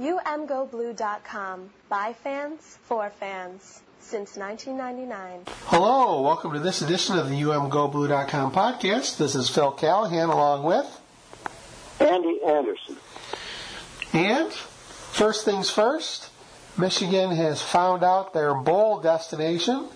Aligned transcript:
UMGoBlue.com. 0.00 1.70
By 1.88 2.14
fans, 2.14 2.78
for 2.82 3.10
fans. 3.10 3.80
Since 4.00 4.36
1999. 4.36 5.44
Hello, 5.66 6.20
welcome 6.20 6.52
to 6.52 6.58
this 6.58 6.82
edition 6.82 7.16
of 7.16 7.28
the 7.28 7.40
UMGoBlue.com 7.42 8.50
podcast. 8.50 9.18
This 9.18 9.36
is 9.36 9.48
Phil 9.48 9.70
Callahan 9.70 10.30
along 10.30 10.64
with 10.64 11.00
Andy 12.00 12.40
Anderson. 12.44 12.96
And 14.12 14.52
first 14.52 15.44
things 15.44 15.70
first, 15.70 16.28
Michigan 16.76 17.30
has 17.30 17.62
found 17.62 18.02
out 18.02 18.34
their 18.34 18.52
bowl 18.52 18.98
destination. 19.00 19.86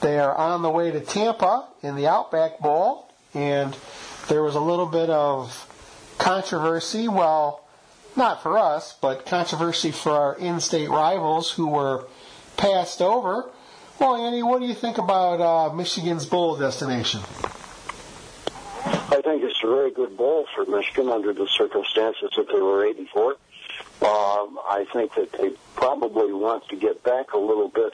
They 0.00 0.18
are 0.18 0.34
on 0.34 0.62
the 0.62 0.70
way 0.70 0.90
to 0.92 1.00
Tampa 1.00 1.68
in 1.82 1.94
the 1.94 2.06
Outback 2.06 2.58
Bowl, 2.60 3.06
and 3.34 3.76
there 4.28 4.42
was 4.42 4.54
a 4.54 4.60
little 4.60 4.86
bit 4.86 5.10
of 5.10 5.68
controversy. 6.16 7.06
Well, 7.06 7.61
not 8.16 8.42
for 8.42 8.58
us, 8.58 8.96
but 9.00 9.26
controversy 9.26 9.90
for 9.90 10.12
our 10.12 10.36
in-state 10.36 10.88
rivals 10.88 11.50
who 11.50 11.68
were 11.68 12.06
passed 12.56 13.00
over. 13.00 13.50
Well, 13.98 14.16
Andy, 14.16 14.42
what 14.42 14.60
do 14.60 14.66
you 14.66 14.74
think 14.74 14.98
about 14.98 15.40
uh, 15.40 15.74
Michigan's 15.74 16.26
bowl 16.26 16.56
destination? 16.56 17.20
I 18.84 19.20
think 19.22 19.42
it's 19.44 19.62
a 19.62 19.66
very 19.68 19.90
good 19.92 20.16
bowl 20.16 20.46
for 20.54 20.64
Michigan 20.66 21.08
under 21.08 21.32
the 21.32 21.46
circumstances 21.46 22.30
that 22.36 22.48
they 22.48 22.60
were 22.60 22.84
eight 22.84 22.98
and 22.98 23.08
four. 23.08 23.36
Um, 24.02 24.58
I 24.68 24.86
think 24.92 25.14
that 25.14 25.32
they 25.32 25.50
probably 25.76 26.32
want 26.32 26.68
to 26.68 26.76
get 26.76 27.02
back 27.02 27.34
a 27.34 27.38
little 27.38 27.68
bit 27.68 27.92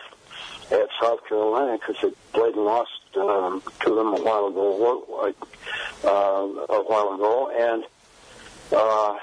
at 0.71 0.89
South 1.01 1.27
Carolina 1.29 1.79
because 1.79 1.97
they 2.03 2.11
played 2.33 2.55
and 2.55 2.65
lost 2.65 2.91
um, 3.17 3.63
to 3.81 3.95
them 3.95 4.15
a 4.15 4.23
while 4.23 4.47
ago, 4.47 5.35
uh, 6.05 6.09
a 6.09 6.83
while 6.83 7.15
ago, 7.15 7.51
and 7.51 7.85
uh, 8.73 9.17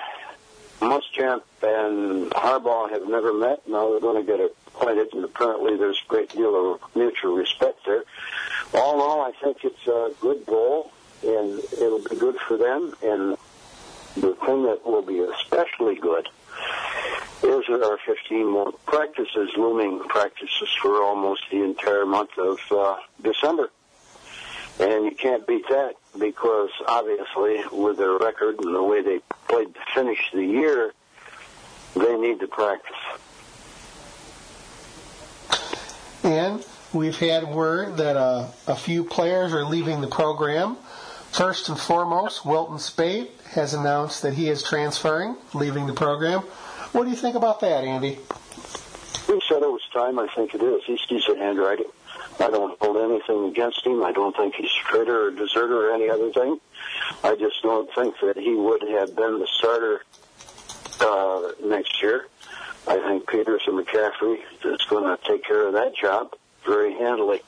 Muschamp 0.79 1.43
and 1.61 2.29
Harbaugh 2.31 2.89
have 2.89 3.07
never 3.07 3.33
met. 3.33 3.67
Now 3.67 3.91
they're 3.91 3.99
going 3.99 4.25
to 4.25 4.31
get 4.31 4.39
acquainted, 4.67 5.13
and 5.13 5.23
apparently 5.23 5.77
there's 5.77 6.01
a 6.05 6.09
great 6.09 6.29
deal 6.29 6.73
of 6.73 6.95
mutual 6.95 7.35
respect 7.35 7.79
there. 7.85 8.03
All 8.73 8.95
in 8.95 9.01
all, 9.01 9.21
I 9.21 9.31
think 9.31 9.63
it's 9.63 9.87
a 9.87 10.11
good 10.19 10.45
bowl, 10.45 10.91
and 11.23 11.59
it'll 11.73 12.03
be 12.03 12.15
good 12.15 12.37
for 12.47 12.57
them. 12.57 12.93
And 13.01 13.37
the 14.15 14.35
thing 14.45 14.63
that 14.63 14.81
will 14.85 15.01
be 15.01 15.19
especially 15.19 15.95
good 15.95 16.27
is 17.43 17.63
that 17.67 17.83
our 17.83 17.99
15 18.05 18.49
more 18.49 18.71
practices, 18.85 19.51
looming 19.57 19.99
practices 19.99 20.69
for 20.81 21.03
almost 21.03 21.43
the 21.51 21.63
entire 21.63 22.05
month 22.05 22.37
of 22.37 22.59
uh, 22.71 22.97
December. 23.21 23.69
And 24.79 25.05
you 25.05 25.11
can't 25.11 25.45
beat 25.47 25.67
that 25.69 25.95
because 26.19 26.69
obviously 26.87 27.63
with 27.71 27.97
their 27.97 28.17
record 28.17 28.59
and 28.59 28.73
the 28.73 28.83
way 28.83 29.01
they 29.01 29.19
played 29.47 29.73
to 29.73 29.79
finish 29.93 30.31
the 30.33 30.45
year, 30.45 30.93
they 31.95 32.17
need 32.17 32.39
to 32.39 32.47
practice. 32.47 32.95
And 36.23 36.65
we've 36.93 37.17
had 37.17 37.47
word 37.47 37.97
that 37.97 38.17
uh, 38.17 38.47
a 38.67 38.75
few 38.75 39.03
players 39.03 39.53
are 39.53 39.65
leaving 39.65 40.01
the 40.01 40.07
program. 40.07 40.77
First 41.31 41.69
and 41.69 41.79
foremost, 41.79 42.45
Wilton 42.45 42.79
Speight 42.79 43.29
has 43.51 43.73
announced 43.73 44.21
that 44.21 44.33
he 44.33 44.49
is 44.49 44.63
transferring, 44.63 45.35
leaving 45.53 45.85
the 45.85 45.93
program. 45.93 46.41
What 46.93 47.03
do 47.03 47.09
you 47.09 47.15
think 47.15 47.35
about 47.35 47.59
that, 47.59 47.83
Andy? 47.83 48.19
We 49.27 49.41
said 49.49 49.61
it 49.61 49.69
was 49.69 49.81
time. 49.91 50.17
I 50.17 50.27
think 50.33 50.55
it 50.55 50.63
is. 50.63 50.81
He's 50.85 51.05
decent 51.07 51.39
handwriting. 51.39 51.87
I 52.39 52.49
don't 52.49 52.77
hold 52.79 52.97
anything 52.97 53.45
against 53.45 53.85
him. 53.85 54.03
I 54.03 54.11
don't 54.11 54.35
think 54.35 54.55
he's 54.55 54.69
a 54.69 54.89
traitor 54.89 55.27
or 55.27 55.31
deserter 55.31 55.89
or 55.89 55.93
any 55.93 56.09
other 56.09 56.31
thing. 56.31 56.59
I 57.23 57.35
just 57.35 57.61
don't 57.61 57.89
think 57.93 58.15
that 58.21 58.37
he 58.37 58.53
would 58.53 58.81
have 58.81 59.15
been 59.15 59.39
the 59.39 59.47
starter 59.47 60.01
uh, 61.01 61.51
next 61.63 62.01
year. 62.01 62.27
I 62.87 62.99
think 62.99 63.27
Peterson 63.27 63.73
McCaffrey 63.73 64.37
is 64.63 64.81
going 64.85 65.03
to 65.03 65.17
take 65.25 65.43
care 65.43 65.67
of 65.67 65.73
that 65.73 65.95
job 65.95 66.33
very 66.65 66.93
handily. 66.93 67.41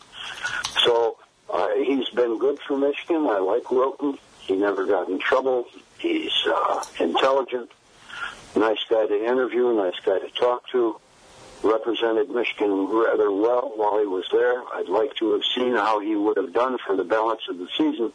So 0.83 1.17
uh, 1.49 1.69
he's 1.75 2.09
been 2.09 2.39
good 2.39 2.59
for 2.67 2.77
Michigan. 2.77 3.27
I 3.30 3.39
like 3.39 3.69
Wilton. 3.71 4.17
He 4.39 4.55
never 4.55 4.86
got 4.86 5.09
in 5.09 5.19
trouble. 5.19 5.65
He's 5.99 6.31
uh, 6.48 6.83
intelligent, 6.99 7.69
nice 8.55 8.83
guy 8.89 9.05
to 9.05 9.25
interview, 9.25 9.73
nice 9.73 9.99
guy 10.04 10.19
to 10.19 10.30
talk 10.30 10.67
to 10.69 10.99
represented 11.63 12.29
Michigan 12.29 12.87
rather 12.87 13.31
well 13.31 13.71
while 13.75 13.99
he 13.99 14.05
was 14.05 14.25
there. 14.31 14.61
I'd 14.73 14.89
like 14.89 15.15
to 15.15 15.33
have 15.33 15.43
seen 15.55 15.73
how 15.73 15.99
he 15.99 16.15
would 16.15 16.37
have 16.37 16.53
done 16.53 16.77
for 16.85 16.95
the 16.95 17.03
balance 17.03 17.41
of 17.49 17.57
the 17.57 17.67
season 17.77 18.11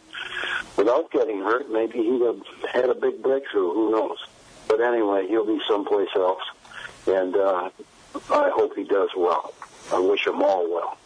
without 0.76 1.10
getting 1.10 1.40
hurt. 1.40 1.70
Maybe 1.70 1.98
he'd 1.98 2.22
have 2.22 2.40
had 2.72 2.90
a 2.90 2.94
big 2.94 3.22
breakthrough. 3.22 3.72
Who 3.72 3.90
knows? 3.90 4.18
But 4.68 4.80
anyway, 4.80 5.26
he'll 5.28 5.46
be 5.46 5.60
someplace 5.68 6.08
else, 6.14 6.42
and 7.06 7.36
uh, 7.36 7.70
I 8.30 8.50
hope 8.54 8.76
he 8.76 8.84
does 8.84 9.10
well. 9.16 9.52
I 9.92 9.98
wish 9.98 10.26
him 10.26 10.42
all 10.42 10.72
well. 10.72 10.98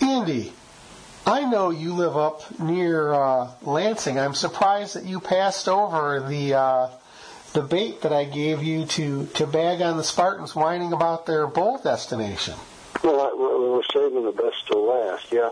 Andy, 0.00 0.52
I 1.26 1.44
know 1.48 1.70
you 1.70 1.94
live 1.94 2.16
up 2.16 2.60
near 2.60 3.12
uh, 3.12 3.50
Lansing. 3.62 4.18
I'm 4.18 4.34
surprised 4.34 4.96
that 4.96 5.04
you 5.04 5.20
passed 5.20 5.68
over 5.68 6.20
the 6.28 6.54
uh, 6.54 6.88
the 7.52 7.62
bait 7.62 8.00
that 8.02 8.12
I 8.12 8.24
gave 8.24 8.62
you 8.62 8.86
to, 8.86 9.26
to 9.26 9.46
bag 9.46 9.82
on 9.82 9.96
the 9.96 10.04
Spartans 10.04 10.54
whining 10.54 10.92
about 10.92 11.26
their 11.26 11.46
bowl 11.46 11.78
destination. 11.78 12.54
Well, 13.04 13.30
we're 13.36 13.82
saving 13.92 14.24
the 14.24 14.32
best 14.32 14.66
to 14.68 14.78
last, 14.78 15.32
yeah. 15.32 15.50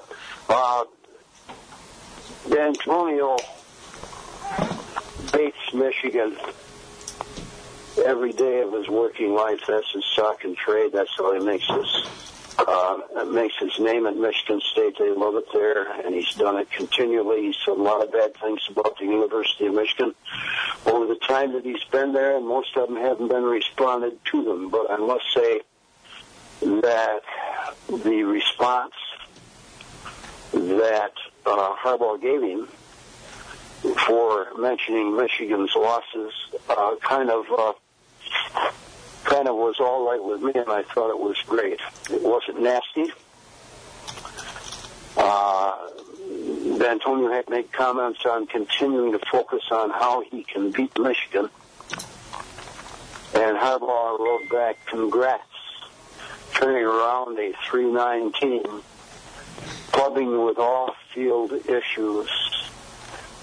Uh, 0.48 0.84
Antonio 2.58 3.36
baits, 5.32 5.74
Michigan, 5.74 6.36
every 8.04 8.32
day 8.32 8.62
of 8.62 8.72
his 8.72 8.88
working 8.88 9.34
life, 9.34 9.60
that's 9.66 9.90
his 9.92 10.04
stock 10.12 10.44
and 10.44 10.56
trade. 10.56 10.92
That's 10.92 11.10
how 11.16 11.34
he 11.34 11.44
makes 11.44 11.66
his 11.66 12.04
uh, 12.66 13.24
makes 13.24 13.54
his 13.58 13.78
name 13.78 14.06
at 14.06 14.16
Michigan 14.16 14.60
State. 14.72 14.96
They 14.98 15.10
love 15.10 15.34
it 15.36 15.46
there, 15.52 15.90
and 16.04 16.14
he's 16.14 16.34
done 16.34 16.58
it 16.58 16.70
continually. 16.70 17.42
He's 17.42 17.56
said 17.64 17.76
a 17.76 17.82
lot 17.82 18.02
of 18.02 18.12
bad 18.12 18.34
things 18.36 18.60
about 18.68 18.98
the 18.98 19.04
University 19.04 19.66
of 19.66 19.74
Michigan 19.74 20.14
over 20.86 21.06
the 21.06 21.18
time 21.26 21.52
that 21.54 21.64
he's 21.64 21.84
been 21.84 22.12
there, 22.12 22.36
and 22.36 22.46
most 22.46 22.76
of 22.76 22.88
them 22.88 22.96
haven't 22.96 23.28
been 23.28 23.44
responded 23.44 24.18
to 24.26 24.44
them. 24.44 24.70
But 24.70 24.90
I 24.90 24.96
must 24.96 25.24
say 25.34 25.60
that 26.60 27.20
the 27.88 28.22
response 28.24 28.94
that 30.52 31.12
uh, 31.46 31.74
Harbaugh 31.76 32.20
gave 32.20 32.42
him 32.42 32.68
for 34.06 34.48
mentioning 34.58 35.16
Michigan's 35.16 35.74
losses 35.74 36.32
uh, 36.68 36.96
kind 37.00 37.30
of 37.30 37.46
uh, 37.56 37.72
kind 39.30 39.46
of 39.46 39.54
was 39.54 39.76
all 39.78 40.10
right 40.10 40.22
with 40.22 40.42
me, 40.42 40.52
and 40.60 40.68
I 40.68 40.82
thought 40.82 41.10
it 41.10 41.18
was 41.18 41.36
great. 41.46 41.78
It 42.10 42.20
wasn't 42.20 42.60
nasty. 42.62 43.12
Uh, 45.16 45.88
Antonio 46.84 47.30
had 47.30 47.48
made 47.48 47.70
comments 47.72 48.26
on 48.26 48.46
continuing 48.48 49.12
to 49.12 49.20
focus 49.30 49.62
on 49.70 49.90
how 49.90 50.22
he 50.22 50.42
can 50.42 50.72
beat 50.72 50.98
Michigan. 50.98 51.48
And 53.32 53.56
Harbaugh 53.56 54.18
wrote 54.18 54.48
back, 54.50 54.84
congrats, 54.86 55.44
turning 56.54 56.84
around 56.84 57.38
a 57.38 57.52
3-9 57.70 58.34
team, 58.34 58.82
clubbing 59.92 60.44
with 60.44 60.58
off-field 60.58 61.52
issues. 61.68 62.28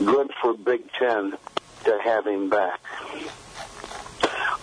Good 0.03 0.31
for 0.41 0.53
Big 0.53 0.91
Ten 0.99 1.37
to 1.85 1.99
have 2.03 2.27
him 2.27 2.49
back. 2.49 2.81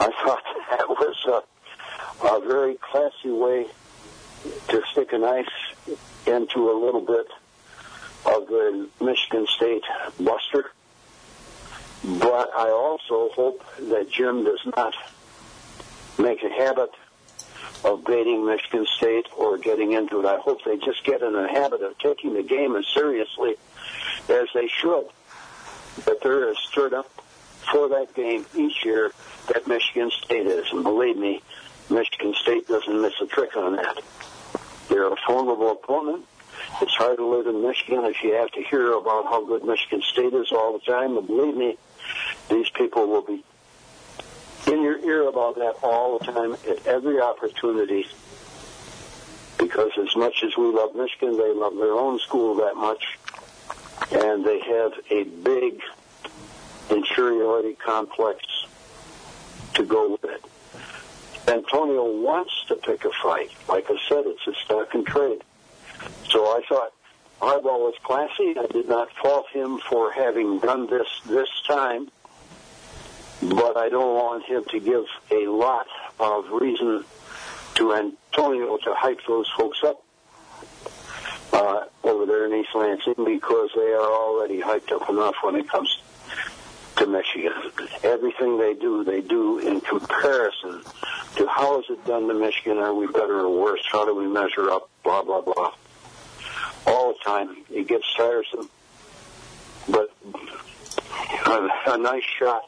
I 0.01 0.11
thought 0.23 0.43
that 0.79 0.89
was 0.89 1.17
a, 1.27 2.27
a 2.27 2.41
very 2.41 2.75
classy 2.75 3.31
way 3.31 3.67
to 4.69 4.83
stick 4.91 5.12
a 5.12 5.19
knife 5.19 5.47
into 6.27 6.71
a 6.71 6.77
little 6.85 7.01
bit 7.01 7.27
of 8.27 8.47
the 8.49 8.89
Michigan 9.01 9.47
State 9.47 9.85
buster. 10.19 10.71
But 12.03 12.51
I 12.55 12.71
also 12.71 13.31
hope 13.35 13.65
that 13.79 14.11
Jim 14.11 14.45
does 14.45 14.61
not 14.77 14.94
make 16.19 16.43
a 16.43 16.50
habit 16.50 16.91
of 17.85 18.05
baiting 18.05 18.44
Michigan 18.44 18.87
State 18.97 19.27
or 19.37 19.59
getting 19.59 19.93
into 19.93 20.20
it. 20.20 20.27
I 20.27 20.38
hope 20.38 20.65
they 20.65 20.77
just 20.79 21.05
get 21.05 21.23
in 21.23 21.32
the 21.32 21.49
habit 21.49 21.82
of 21.82 21.97
taking 21.99 22.35
the 22.35 22.43
game 22.43 22.77
as 22.77 22.87
seriously 22.88 23.56
as 24.29 24.49
they 24.55 24.69
should. 24.69 25.06
That 26.06 26.20
they're 26.23 26.50
as 26.50 26.59
stirred 26.59 26.94
up 26.94 27.24
for 27.70 27.88
that 27.90 28.14
game 28.14 28.46
each 28.55 28.84
year 28.84 29.12
that 29.52 29.66
Michigan 29.66 30.11
State 30.11 30.46
is. 30.46 30.66
And 30.72 30.82
believe 30.82 31.16
me, 31.16 31.43
Michigan 31.90 32.34
State 32.40 32.69
doesn't 32.69 33.02
miss 33.02 33.14
a 33.20 33.26
trick 33.26 33.56
on 33.56 33.76
that. 33.76 34.00
They're 34.88 35.12
a 35.12 35.16
formidable 35.26 35.72
opponent. 35.72 36.26
It's 36.81 36.94
hard 36.94 37.19
to 37.19 37.26
live 37.26 37.46
in 37.46 37.62
Michigan 37.62 38.05
if 38.05 38.22
you 38.22 38.34
have 38.34 38.50
to 38.52 38.62
hear 38.62 38.93
about 38.93 39.25
how 39.25 39.44
good 39.44 39.64
Michigan 39.64 40.02
State 40.02 40.32
is 40.34 40.52
all 40.52 40.78
the 40.78 40.84
time. 40.84 41.16
And 41.16 41.26
believe 41.26 41.56
me, 41.56 41.76
these 42.50 42.69
people 42.70 43.06
will 43.06 43.22
be 43.22 43.44
in 44.67 44.82
your 44.82 44.99
ear 44.99 45.28
about 45.28 45.56
that 45.56 45.76
all 45.82 46.19
the 46.19 46.25
time 46.25 46.55
at 46.69 46.87
every 46.87 47.20
opportunity. 47.20 48.06
Because 49.58 49.93
as 49.99 50.14
much 50.17 50.43
as 50.44 50.56
we 50.56 50.64
love 50.64 50.94
Michigan, 50.94 51.37
they 51.37 51.52
love 51.52 51.76
their 51.76 51.93
own 51.93 52.19
school 52.19 52.56
that 52.56 52.76
much. 52.76 53.19
And 54.10 54.44
they 54.44 54.60
have 54.60 54.93
a 55.10 55.25
big 55.25 55.81
inferiority 56.90 57.75
complex 57.75 58.44
to 59.75 59.84
go 59.84 60.12
with 60.12 60.25
it. 60.25 60.44
Antonio 61.48 62.04
wants 62.20 62.52
to 62.69 62.76
pick 62.76 63.04
a 63.04 63.10
fight. 63.22 63.50
Like 63.69 63.90
I 63.90 63.96
said, 64.08 64.25
it's 64.26 64.46
a 64.46 64.54
stock 64.64 64.94
and 64.94 65.06
trade. 65.06 65.42
So 66.31 66.46
I 66.46 66.62
thought 66.69 66.92
Harbaugh 67.40 67.78
was 67.78 67.94
classy. 68.02 68.58
I 68.58 68.66
did 68.66 68.88
not 68.88 69.10
fault 69.12 69.46
him 69.52 69.78
for 69.78 70.10
having 70.12 70.58
done 70.60 70.86
this 70.86 71.08
this 71.26 71.48
time, 71.66 72.08
but 73.42 73.76
I 73.76 73.88
don't 73.90 74.14
want 74.14 74.44
him 74.44 74.64
to 74.70 74.81
give 74.81 75.04
a 75.31 75.46
lot 75.46 75.86
of 76.19 76.50
reason 76.50 77.04
to 77.75 77.92
Antonio 77.92 78.78
to 78.78 78.94
hype 78.94 79.20
those 79.26 79.50
folks 79.56 79.82
up 79.84 80.02
uh, 81.52 81.84
over 82.02 82.26
there 82.26 82.46
in 82.46 82.60
East 82.60 82.75
Lansing 82.75 83.25
because 83.25 83.70
they 83.75 83.92
are 83.92 84.10
already 84.12 84.60
hyped 84.60 84.92
up 84.92 85.08
enough 85.10 85.34
when 85.42 85.56
it 85.56 85.69
comes 85.69 85.94
to 85.96 86.13
Michigan. 87.06 87.53
Everything 88.03 88.59
they 88.59 88.75
do, 88.75 89.05
they 89.05 89.21
do 89.21 89.59
in 89.59 89.81
comparison 89.81 90.83
to 91.37 91.47
how 91.47 91.81
is 91.81 91.87
it 91.91 92.05
done 92.06 92.29
to 92.29 92.35
Michigan? 92.35 92.79
Are 92.79 92.95
we 92.95 93.06
better 93.06 93.41
or 93.41 93.62
worse? 93.62 93.83
How 93.91 94.05
do 94.05 94.15
we 94.15 94.27
measure 94.27 94.71
up? 94.71 94.89
Blah, 95.03 95.23
blah, 95.23 95.41
blah. 95.41 95.73
All 96.87 97.12
the 97.12 97.19
time. 97.25 97.56
It 97.71 97.89
gets 97.89 98.05
tiresome. 98.17 98.69
But 99.89 100.11
a, 101.47 101.69
a 101.87 101.99
nice 101.99 102.25
shot 102.39 102.62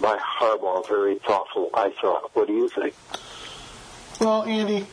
by 0.00 0.18
Harbaugh, 0.18 0.86
very 0.88 1.18
thoughtful, 1.18 1.70
I 1.74 1.90
thought. 2.00 2.30
What 2.34 2.46
do 2.46 2.54
you 2.54 2.68
think? 2.68 2.94
Well, 4.20 4.44
Andy, 4.44 4.86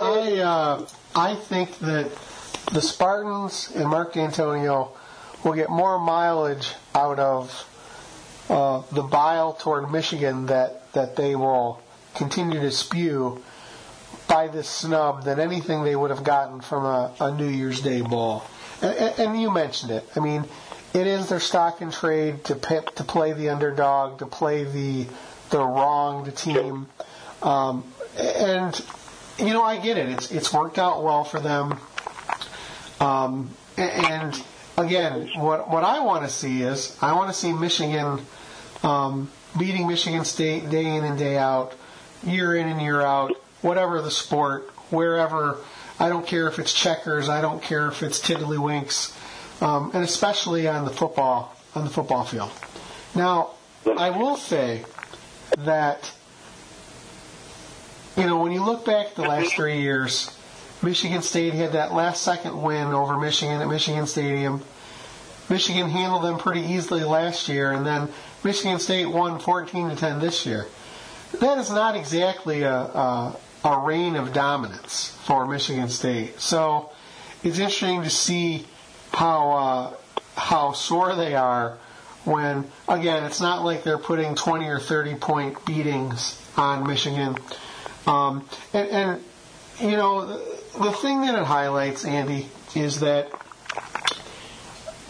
I 0.00 0.38
uh, 0.38 0.86
I 1.14 1.34
think 1.34 1.78
that 1.78 2.10
the 2.72 2.80
Spartans 2.80 3.72
and 3.74 3.88
Mark 3.88 4.14
Dantonio 4.14 4.90
will 5.44 5.54
get 5.54 5.70
more 5.70 5.98
mileage 5.98 6.74
out 6.94 7.18
of 7.18 7.68
uh, 8.48 8.82
the 8.92 9.02
bile 9.02 9.52
toward 9.52 9.90
Michigan 9.90 10.46
that, 10.46 10.92
that 10.92 11.16
they 11.16 11.34
will 11.36 11.82
continue 12.14 12.60
to 12.60 12.70
spew 12.70 13.42
by 14.26 14.48
this 14.48 14.68
snub 14.68 15.24
than 15.24 15.40
anything 15.40 15.84
they 15.84 15.96
would 15.96 16.10
have 16.10 16.24
gotten 16.24 16.60
from 16.60 16.84
a, 16.84 17.14
a 17.20 17.30
New 17.34 17.48
Year's 17.48 17.80
Day 17.80 18.02
ball. 18.02 18.44
And, 18.82 19.18
and, 19.18 19.40
you 19.40 19.50
mentioned 19.50 19.90
it. 19.90 20.04
I 20.14 20.20
mean, 20.20 20.44
it 20.94 21.06
is 21.06 21.28
their 21.28 21.40
stock 21.40 21.80
and 21.80 21.92
trade 21.92 22.44
to 22.44 22.54
pip, 22.54 22.94
to 22.96 23.04
play 23.04 23.32
the 23.32 23.48
underdog, 23.48 24.20
to 24.20 24.26
play 24.26 24.64
the 24.64 25.06
the 25.50 25.58
wronged 25.58 26.36
team. 26.36 26.86
Um, 27.42 27.84
and 28.18 28.84
you 29.38 29.52
know, 29.52 29.62
I 29.62 29.78
get 29.78 29.98
it. 29.98 30.10
It's 30.10 30.30
it's 30.30 30.52
worked 30.52 30.78
out 30.78 31.02
well 31.02 31.24
for 31.24 31.40
them. 31.40 31.78
Um, 33.00 33.50
and 33.76 34.34
again, 34.78 35.28
what 35.36 35.68
what 35.70 35.84
I 35.84 36.00
want 36.00 36.24
to 36.24 36.30
see 36.30 36.62
is 36.62 36.96
I 37.02 37.12
want 37.12 37.28
to 37.32 37.34
see 37.34 37.52
Michigan 37.52 38.20
um, 38.82 39.30
beating 39.58 39.86
Michigan 39.86 40.24
State 40.24 40.70
day 40.70 40.84
in 40.84 41.04
and 41.04 41.18
day 41.18 41.36
out, 41.36 41.74
year 42.22 42.54
in 42.54 42.68
and 42.68 42.80
year 42.80 43.00
out, 43.00 43.32
whatever 43.60 44.00
the 44.00 44.10
sport, 44.10 44.70
wherever. 44.90 45.58
I 46.00 46.08
don't 46.08 46.26
care 46.26 46.46
if 46.46 46.58
it's 46.58 46.72
checkers. 46.72 47.28
I 47.28 47.40
don't 47.40 47.60
care 47.60 47.88
if 47.88 48.02
it's 48.02 48.20
tiddlywinks, 48.20 49.12
um, 49.60 49.90
and 49.92 50.04
especially 50.04 50.68
on 50.68 50.84
the 50.84 50.92
football 50.92 51.56
on 51.74 51.84
the 51.84 51.90
football 51.90 52.24
field. 52.24 52.52
Now, 53.14 53.50
I 53.84 54.10
will 54.10 54.36
say 54.36 54.84
that 55.58 56.12
you 58.16 58.26
know 58.26 58.40
when 58.40 58.52
you 58.52 58.64
look 58.64 58.86
back 58.86 59.14
the 59.16 59.22
last 59.22 59.54
three 59.54 59.80
years, 59.80 60.37
Michigan 60.82 61.22
State 61.22 61.54
had 61.54 61.72
that 61.72 61.92
last 61.92 62.22
second 62.22 62.60
win 62.60 62.88
over 62.88 63.18
Michigan 63.18 63.60
at 63.60 63.68
Michigan 63.68 64.06
Stadium. 64.06 64.62
Michigan 65.50 65.88
handled 65.88 66.24
them 66.24 66.38
pretty 66.38 66.60
easily 66.60 67.02
last 67.02 67.48
year, 67.48 67.72
and 67.72 67.84
then 67.84 68.08
Michigan 68.44 68.78
State 68.78 69.06
won 69.06 69.38
14 69.40 69.90
to 69.90 69.96
10 69.96 70.20
this 70.20 70.46
year. 70.46 70.66
That 71.40 71.58
is 71.58 71.70
not 71.70 71.96
exactly 71.96 72.62
a, 72.62 72.74
a, 72.74 73.36
a 73.64 73.78
reign 73.80 74.16
of 74.16 74.32
dominance 74.32 75.16
for 75.24 75.46
Michigan 75.46 75.88
State. 75.88 76.40
So 76.40 76.90
it's 77.42 77.58
interesting 77.58 78.02
to 78.02 78.10
see 78.10 78.66
how 79.12 79.50
uh, 79.50 79.94
how 80.36 80.72
sore 80.72 81.16
they 81.16 81.34
are 81.34 81.76
when 82.24 82.70
again 82.88 83.24
it's 83.24 83.40
not 83.40 83.64
like 83.64 83.82
they're 83.82 83.98
putting 83.98 84.34
20 84.34 84.66
or 84.66 84.78
30 84.78 85.14
point 85.16 85.64
beatings 85.64 86.40
on 86.56 86.86
Michigan. 86.86 87.36
Um, 88.06 88.48
and, 88.72 88.88
and 88.88 89.24
you 89.80 89.96
know 89.96 90.40
the, 90.76 90.92
thing 90.92 91.22
that 91.22 91.38
it 91.38 91.44
highlights, 91.44 92.04
Andy, 92.04 92.48
is 92.74 93.00
that 93.00 93.30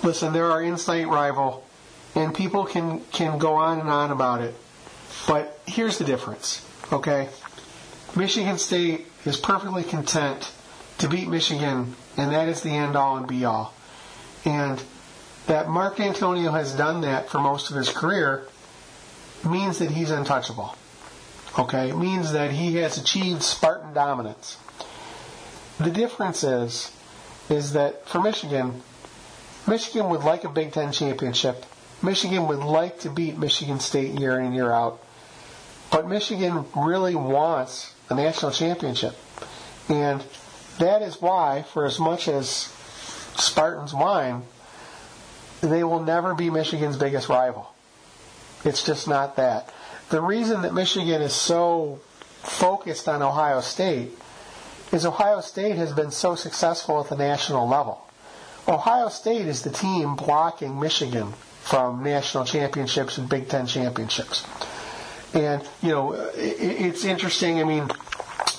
listen, 0.03 0.33
they're 0.33 0.51
our 0.51 0.63
in-state 0.63 1.07
rival 1.07 1.65
and 2.15 2.35
people 2.35 2.65
can 2.65 3.01
can 3.13 3.39
go 3.39 3.55
on 3.55 3.81
and 3.81 3.89
on 3.89 4.11
about 4.11 4.41
it. 4.41 4.55
But 5.27 5.61
here's 5.67 5.99
the 5.99 6.05
difference, 6.05 6.67
okay? 6.93 7.29
Michigan 8.17 8.59
State 8.59 9.07
is 9.25 9.37
perfectly 9.37 9.85
content 9.85 10.53
to 10.99 11.09
beat 11.09 11.29
Michigan, 11.29 11.95
and 12.17 12.33
that 12.33 12.49
is 12.49 12.63
the 12.63 12.71
end 12.71 12.97
all 12.97 13.17
and 13.17 13.27
be 13.27 13.45
all. 13.45 13.75
And 14.45 14.83
that 15.47 15.69
Mark 15.69 15.97
Dantonio 15.97 16.53
has 16.53 16.75
done 16.75 17.03
that 17.03 17.29
for 17.29 17.39
most 17.41 17.71
of 17.71 17.77
his 17.77 17.91
career 17.91 18.47
means 19.49 19.79
that 19.79 19.91
he's 19.91 20.11
untouchable. 20.11 20.77
Okay? 21.59 21.91
It 21.91 21.97
means 21.97 22.33
that 22.33 22.51
he 22.51 22.77
has 22.77 22.99
achieved 22.99 23.43
Spartan 23.43 23.95
dominance. 23.95 24.57
The 25.79 25.91
difference 25.91 26.43
is, 26.45 26.93
is 27.49 27.73
that 27.73 28.09
for 28.09 28.21
Michigan, 28.21 28.83
Michigan 29.67 30.09
would 30.11 30.25
like 30.25 30.45
a 30.45 30.49
Big 30.49 30.73
Ten 30.73 30.93
championship 30.93 31.65
Michigan 32.03 32.47
would 32.47 32.61
like 32.61 33.01
to 33.01 33.11
beat 33.11 33.37
Michigan 33.39 33.81
State 33.81 34.19
year 34.19 34.39
in 34.39 34.47
and 34.47 34.55
year 34.55 34.71
out, 34.71 35.03
but 35.91 36.09
Michigan 36.09 36.65
really 36.77 37.15
wants 37.15 37.95
a 38.09 38.15
national 38.15 38.53
championship. 38.53 39.17
And 39.89 40.23
that 40.79 41.03
is 41.03 41.21
why, 41.21 41.63
for 41.63 41.87
as 41.87 41.99
much 41.99 42.29
as 42.29 42.49
Spartans 43.37 43.93
whine, 43.93 44.43
they 45.61 45.83
will 45.83 46.03
never 46.03 46.35
be 46.35 46.51
Michigan's 46.51 46.97
biggest 46.97 47.29
rival. 47.29 47.75
It's 48.65 48.85
just 48.85 49.09
not 49.09 49.37
that. 49.37 49.73
The 50.11 50.21
reason 50.21 50.63
that 50.63 50.75
Michigan 50.75 51.21
is 51.21 51.33
so 51.33 52.01
focused 52.43 53.09
on 53.09 53.23
Ohio 53.23 53.61
State 53.61 54.17
is 54.93 55.05
Ohio 55.05 55.41
State 55.41 55.77
has 55.77 55.93
been 55.93 56.11
so 56.11 56.35
successful 56.35 57.01
at 57.01 57.09
the 57.09 57.17
national 57.17 57.69
level. 57.69 58.01
Ohio 58.67 59.09
State 59.09 59.47
is 59.47 59.63
the 59.63 59.71
team 59.71 60.17
blocking 60.17 60.79
Michigan 60.79 61.33
from 61.63 62.03
national 62.03 62.45
championships 62.45 63.19
and 63.19 63.29
Big 63.29 63.49
Ten 63.49 63.67
championships. 63.67 64.47
And, 65.35 65.63
you 65.83 65.91
know, 65.91 66.13
it's 66.35 67.05
interesting. 67.05 67.61
I 67.61 67.65
mean, 67.65 67.89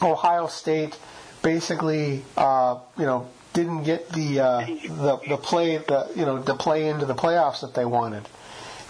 Ohio 0.01 0.47
State 0.47 0.97
basically, 1.41 2.23
uh, 2.37 2.79
you 2.97 3.05
know, 3.05 3.27
didn't 3.53 3.83
get 3.83 4.09
the, 4.09 4.39
uh, 4.39 4.65
the 4.65 5.19
the 5.27 5.37
play 5.37 5.77
the 5.77 6.11
you 6.15 6.25
know 6.25 6.41
the 6.41 6.53
play 6.53 6.87
into 6.87 7.05
the 7.05 7.15
playoffs 7.15 7.61
that 7.61 7.73
they 7.73 7.85
wanted, 7.85 8.27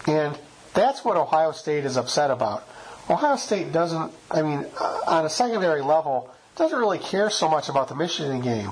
and 0.06 0.38
that's 0.74 1.04
what 1.04 1.16
Ohio 1.16 1.52
State 1.52 1.84
is 1.84 1.96
upset 1.96 2.30
about. 2.30 2.68
Ohio 3.08 3.36
State 3.36 3.72
doesn't. 3.72 4.12
I 4.30 4.42
mean, 4.42 4.66
uh, 4.78 5.00
on 5.06 5.24
a 5.24 5.30
secondary 5.30 5.80
level, 5.80 6.30
doesn't 6.60 6.78
really 6.78 6.98
care 6.98 7.30
so 7.30 7.48
much 7.48 7.68
about 7.68 7.88
the 7.88 7.94
Michigan 7.96 8.40
game. 8.40 8.70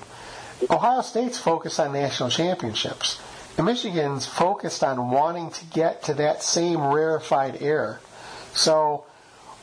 Ohio 0.70 1.00
State's 1.00 1.38
focused 1.38 1.80
on 1.80 1.92
national 1.92 2.30
championships. 2.30 3.20
And 3.56 3.66
Michigan's 3.66 4.26
focused 4.26 4.84
on 4.84 5.10
wanting 5.10 5.50
to 5.50 5.64
get 5.66 6.04
to 6.04 6.14
that 6.14 6.42
same 6.42 6.80
rarefied 6.80 7.60
air. 7.60 8.00
So 8.52 9.04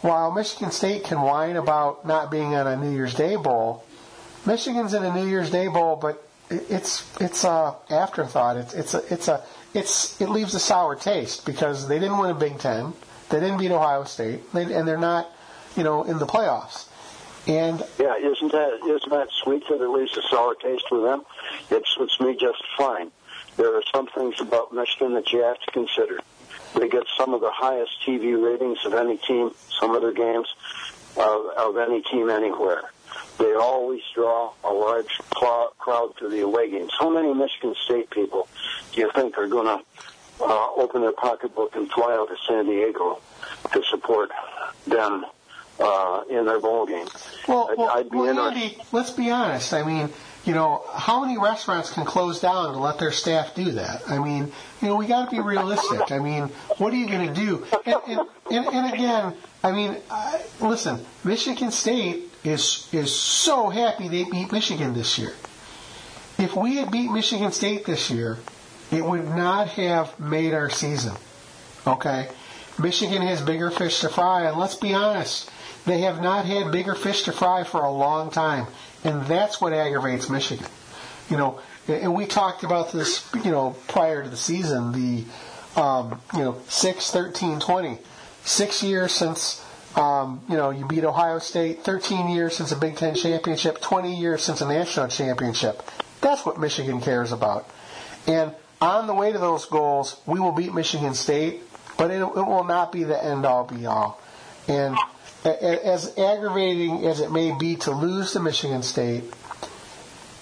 while 0.02 0.32
Michigan 0.32 0.72
State 0.72 1.06
can 1.06 1.22
whine 1.22 1.56
about 1.56 2.06
not 2.06 2.30
being 2.30 2.56
on 2.56 2.68
a 2.68 2.76
New 2.76 2.92
Year's 2.92 3.14
Day 3.14 3.36
bowl, 3.36 3.86
Michigan's 4.46 4.94
in 4.94 5.04
a 5.04 5.14
New 5.14 5.28
Year's 5.28 5.50
Day 5.50 5.68
bowl, 5.68 5.96
but 5.96 6.22
it's 6.50 7.10
it's 7.20 7.44
a 7.44 7.76
afterthought. 7.90 8.58
It's 8.58 8.74
it's 8.74 8.94
a 8.94 9.14
it's 9.14 9.28
a 9.28 9.44
it's 9.74 10.20
it 10.22 10.30
leaves 10.30 10.54
a 10.54 10.60
sour 10.60 10.96
taste 10.96 11.46
because 11.46 11.88
they 11.88 12.00
didn't 12.00 12.18
win 12.18 12.30
a 12.30 12.36
Big 12.36 12.60
Ten, 12.60 12.94
they 13.30 13.40
didn't 13.40 13.58
beat 13.58 13.72
Ohio 13.72 14.04
State, 14.04 14.42
and 14.54 14.88
they're 14.88 14.98
not, 14.98 15.30
you 15.76 15.84
know, 15.84 16.04
in 16.04 16.20
the 16.20 16.28
playoffs. 16.28 16.88
And 17.48 17.84
yeah, 18.00 18.16
isn't 18.18 18.52
that 18.52 18.80
isn't 18.88 19.10
that 19.10 19.30
sweet 19.44 19.68
that 19.70 19.82
it 19.82 19.88
leaves 19.88 20.18
a 20.18 20.22
sour 20.24 20.56
taste 20.56 20.86
with 20.92 21.04
them? 21.04 21.24
It 21.70 21.84
suits 21.88 22.20
me 22.20 22.36
just 22.36 22.64
fine 22.78 23.12
there 23.58 23.76
are 23.76 23.84
some 23.94 24.08
things 24.08 24.36
about 24.42 24.74
Michigan 24.74 25.14
that 25.14 25.32
you 25.32 25.42
have 25.44 25.60
to 25.60 25.72
consider. 25.72 26.20
They 26.76 26.90
get 26.90 27.04
some 27.18 27.34
of 27.34 27.42
the 27.42 27.52
highest 27.52 27.92
TV 28.06 28.42
ratings 28.42 28.80
of 28.86 28.94
any 28.94 29.18
team, 29.18 29.52
some 29.80 29.96
of 29.96 30.02
their 30.02 30.12
games, 30.12 30.48
of, 31.16 31.46
of 31.58 31.78
any 31.78 32.02
team 32.02 32.30
anywhere. 32.30 32.84
They 33.38 33.54
always 33.54 34.02
draw 34.14 34.52
a 34.64 34.74
large 34.74 35.20
crowd 35.32 36.14
to 36.20 36.30
the 36.30 36.42
away 36.42 36.70
games. 36.70 36.92
How 36.98 37.10
many 37.10 37.34
Michigan 37.34 37.76
State 37.86 38.10
people 38.10 38.48
do 38.94 39.02
you 39.02 39.12
think 39.14 39.38
are 39.38 39.48
going 39.48 39.66
to 39.66 39.86
uh, 40.44 40.68
open 40.76 41.02
their 41.02 41.14
pocketbook 41.14 41.76
and 41.76 41.90
fly 41.90 42.14
out 42.14 42.28
to 42.28 42.36
San 42.46 42.66
Diego 42.66 43.22
to 43.72 43.84
support 43.84 44.32
them 44.86 45.26
uh, 45.80 46.24
in 46.30 46.46
their 46.46 46.60
bowl 46.60 46.86
game. 46.86 47.08
Well, 47.48 47.68
I'd- 47.70 47.78
well, 47.78 47.90
I'd 47.90 48.10
be 48.10 48.18
well. 48.18 48.48
Andy, 48.48 48.78
let's 48.92 49.12
be 49.12 49.30
honest. 49.32 49.74
I 49.74 49.84
mean, 49.84 50.10
you 50.46 50.54
know, 50.54 50.84
how 50.94 51.22
many 51.22 51.38
restaurants 51.38 51.92
can 51.92 52.06
close 52.06 52.40
down 52.40 52.74
to 52.74 52.80
let 52.80 53.00
their 53.00 53.12
staff 53.12 53.56
do 53.56 53.72
that? 53.72 54.04
I 54.08 54.20
mean, 54.20 54.52
you 54.82 54.88
know, 54.88 54.96
we 54.96 55.08
got 55.08 55.26
to 55.30 55.32
be 55.36 55.42
realistic. 55.42 56.12
I 56.12 56.20
mean, 56.20 56.50
what 56.78 56.94
are 56.94 56.96
you 56.98 57.08
going 57.08 57.28
to 57.28 57.34
do? 57.34 57.66
And, 57.86 57.96
and, 58.08 58.20
and, 58.52 58.66
and 58.68 58.94
again, 58.94 59.34
I 59.64 59.72
mean, 59.72 59.98
I, 60.12 60.42
listen, 60.62 61.04
Michigan 61.24 61.72
State 61.72 62.32
is 62.44 62.88
is 62.92 63.14
so 63.14 63.70
happy 63.70 64.08
they 64.08 64.24
beat 64.26 64.52
Michigan 64.52 64.94
this 64.94 65.18
year. 65.18 65.34
If 66.38 66.56
we 66.56 66.76
had 66.78 66.92
beat 66.92 67.10
Michigan 67.10 67.52
State 67.52 67.86
this 67.86 68.12
year, 68.12 68.38
it 68.92 69.04
would 69.04 69.26
not 69.28 69.70
have 69.70 70.20
made 70.20 70.54
our 70.54 70.70
season. 70.70 71.16
Okay? 71.88 72.28
Michigan 72.78 73.22
has 73.24 73.42
bigger 73.42 73.72
fish 73.72 74.02
to 74.02 74.10
fry, 74.10 74.44
and 74.44 74.60
let's 74.60 74.76
be 74.76 74.94
honest, 74.94 75.50
they 75.86 76.00
have 76.02 76.22
not 76.22 76.46
had 76.46 76.72
bigger 76.72 76.96
fish 76.96 77.24
to 77.24 77.32
fry 77.32 77.64
for 77.64 77.82
a 77.84 77.92
long 77.92 78.32
time, 78.32 78.68
and 79.04 79.26
that's 79.26 79.62
what 79.62 79.74
aggravates 79.74 80.30
Michigan. 80.30 80.68
You 81.30 81.38
know, 81.38 81.60
and 81.88 82.14
we 82.16 82.26
talked 82.26 82.64
about 82.64 82.92
this, 82.92 83.28
you 83.44 83.52
know, 83.52 83.76
prior 83.88 84.24
to 84.24 84.30
the 84.30 84.38
season, 84.38 84.92
the, 84.92 85.80
um, 85.80 86.20
you 86.34 86.40
know, 86.40 86.62
6, 86.68 87.12
13, 87.12 87.60
20. 87.60 87.98
Six 88.44 88.84
years 88.84 89.12
since, 89.12 89.66
um, 89.96 90.42
you 90.48 90.56
know, 90.56 90.70
you 90.70 90.86
beat 90.86 91.04
Ohio 91.04 91.40
State, 91.40 91.84
13 91.84 92.30
years 92.30 92.56
since 92.56 92.72
a 92.72 92.76
Big 92.76 92.96
Ten 92.96 93.16
championship, 93.16 93.82
20 93.82 94.16
years 94.16 94.44
since 94.44 94.62
a 94.62 94.68
national 94.68 95.08
championship. 95.08 95.82
That's 96.22 96.46
what 96.46 96.60
Michigan 96.60 97.02
cares 97.02 97.32
about. 97.32 97.68
And 98.28 98.54
on 98.82 99.08
the 99.08 99.16
way 99.16 99.32
to 99.32 99.40
those 99.40 99.66
goals, 99.66 100.22
we 100.28 100.40
will 100.40 100.52
beat 100.52 100.74
Michigan 100.74 101.16
State, 101.16 101.62
but 101.98 102.12
it, 102.12 102.22
it 102.22 102.22
will 102.22 102.64
not 102.64 102.92
be 102.92 103.04
the 103.04 103.24
end 103.24 103.46
all 103.46 103.64
be 103.64 103.86
all. 103.86 104.20
And 104.68 104.96
as 105.46 106.18
aggravating 106.18 107.06
as 107.06 107.20
it 107.20 107.32
may 107.32 107.52
be 107.58 107.76
to 107.78 107.92
lose 107.92 108.34
to 108.34 108.40
Michigan 108.40 108.84
State, 108.84 109.24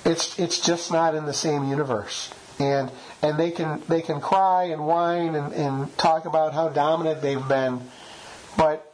it's 0.06 0.38
it's 0.40 0.60
just 0.60 0.92
not 0.92 1.16
in 1.16 1.26
the 1.26 1.34
same 1.34 1.70
universe. 1.70 2.34
And 2.60 2.92
and 3.22 3.38
they 3.38 3.52
can 3.52 3.82
they 3.88 4.02
can 4.02 4.22
cry 4.22 4.66
and 4.66 4.86
whine 4.86 5.36
and, 5.36 5.54
and 5.54 5.98
talk 5.98 6.26
about 6.26 6.54
how 6.54 6.70
dominant 6.70 7.22
they've 7.22 7.48
been, 7.48 7.82
but 8.58 8.94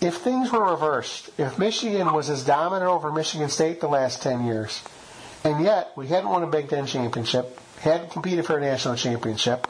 if 0.00 0.16
things 0.16 0.52
were 0.52 0.70
reversed, 0.70 1.30
if 1.38 1.58
Michigan 1.58 2.12
was 2.12 2.28
as 2.28 2.44
dominant 2.44 2.90
over 2.90 3.10
Michigan 3.10 3.48
State 3.48 3.80
the 3.80 3.88
last 3.88 4.22
ten 4.22 4.44
years, 4.44 4.82
and 5.42 5.64
yet 5.64 5.92
we 5.96 6.06
hadn't 6.06 6.30
won 6.30 6.42
a 6.42 6.46
Big 6.46 6.68
Ten 6.68 6.86
championship, 6.86 7.58
hadn't 7.80 8.10
competed 8.10 8.46
for 8.46 8.58
a 8.58 8.60
national 8.60 8.96
championship, 8.96 9.66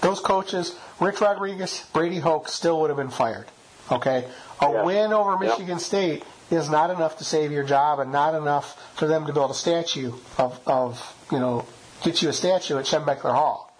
those 0.00 0.20
coaches, 0.20 0.76
Rich 1.00 1.20
Rodriguez, 1.20 1.84
Brady 1.92 2.20
Hoke, 2.20 2.48
still 2.48 2.80
would 2.80 2.90
have 2.90 2.96
been 2.96 3.10
fired. 3.10 3.46
Okay, 3.90 4.24
a 4.60 4.70
Yeah. 4.70 4.82
win 4.84 5.12
over. 5.12 5.36
Michigan 5.38 5.78
State 5.78 6.24
is 6.50 6.68
not 6.70 6.90
enough 6.90 7.18
to 7.18 7.24
save 7.24 7.50
your 7.52 7.64
job, 7.64 7.98
and 8.00 8.12
not 8.12 8.34
enough 8.34 8.76
for 8.94 9.06
them 9.06 9.26
to 9.26 9.32
build 9.32 9.50
a 9.50 9.54
statue 9.54 10.12
of, 10.38 10.58
of 10.66 11.14
you 11.30 11.38
know, 11.38 11.64
get 12.02 12.22
you 12.22 12.28
a 12.28 12.32
statue 12.32 12.78
at 12.78 12.84
Schembechler 12.86 13.32
Hall. 13.32 13.72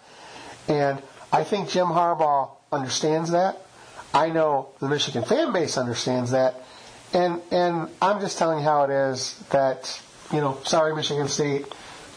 And 0.67 1.01
I 1.31 1.43
think 1.43 1.69
Jim 1.69 1.87
Harbaugh 1.87 2.49
understands 2.71 3.31
that. 3.31 3.59
I 4.13 4.29
know 4.29 4.67
the 4.79 4.87
Michigan 4.89 5.23
fan 5.23 5.51
base 5.53 5.77
understands 5.77 6.31
that. 6.31 6.55
And 7.13 7.41
and 7.51 7.89
I'm 8.01 8.19
just 8.21 8.37
telling 8.37 8.59
you 8.59 8.63
how 8.63 8.83
it 8.83 8.89
is 8.89 9.35
that, 9.51 10.01
you 10.31 10.39
know, 10.41 10.57
sorry 10.63 10.95
Michigan 10.95 11.27
State. 11.27 11.65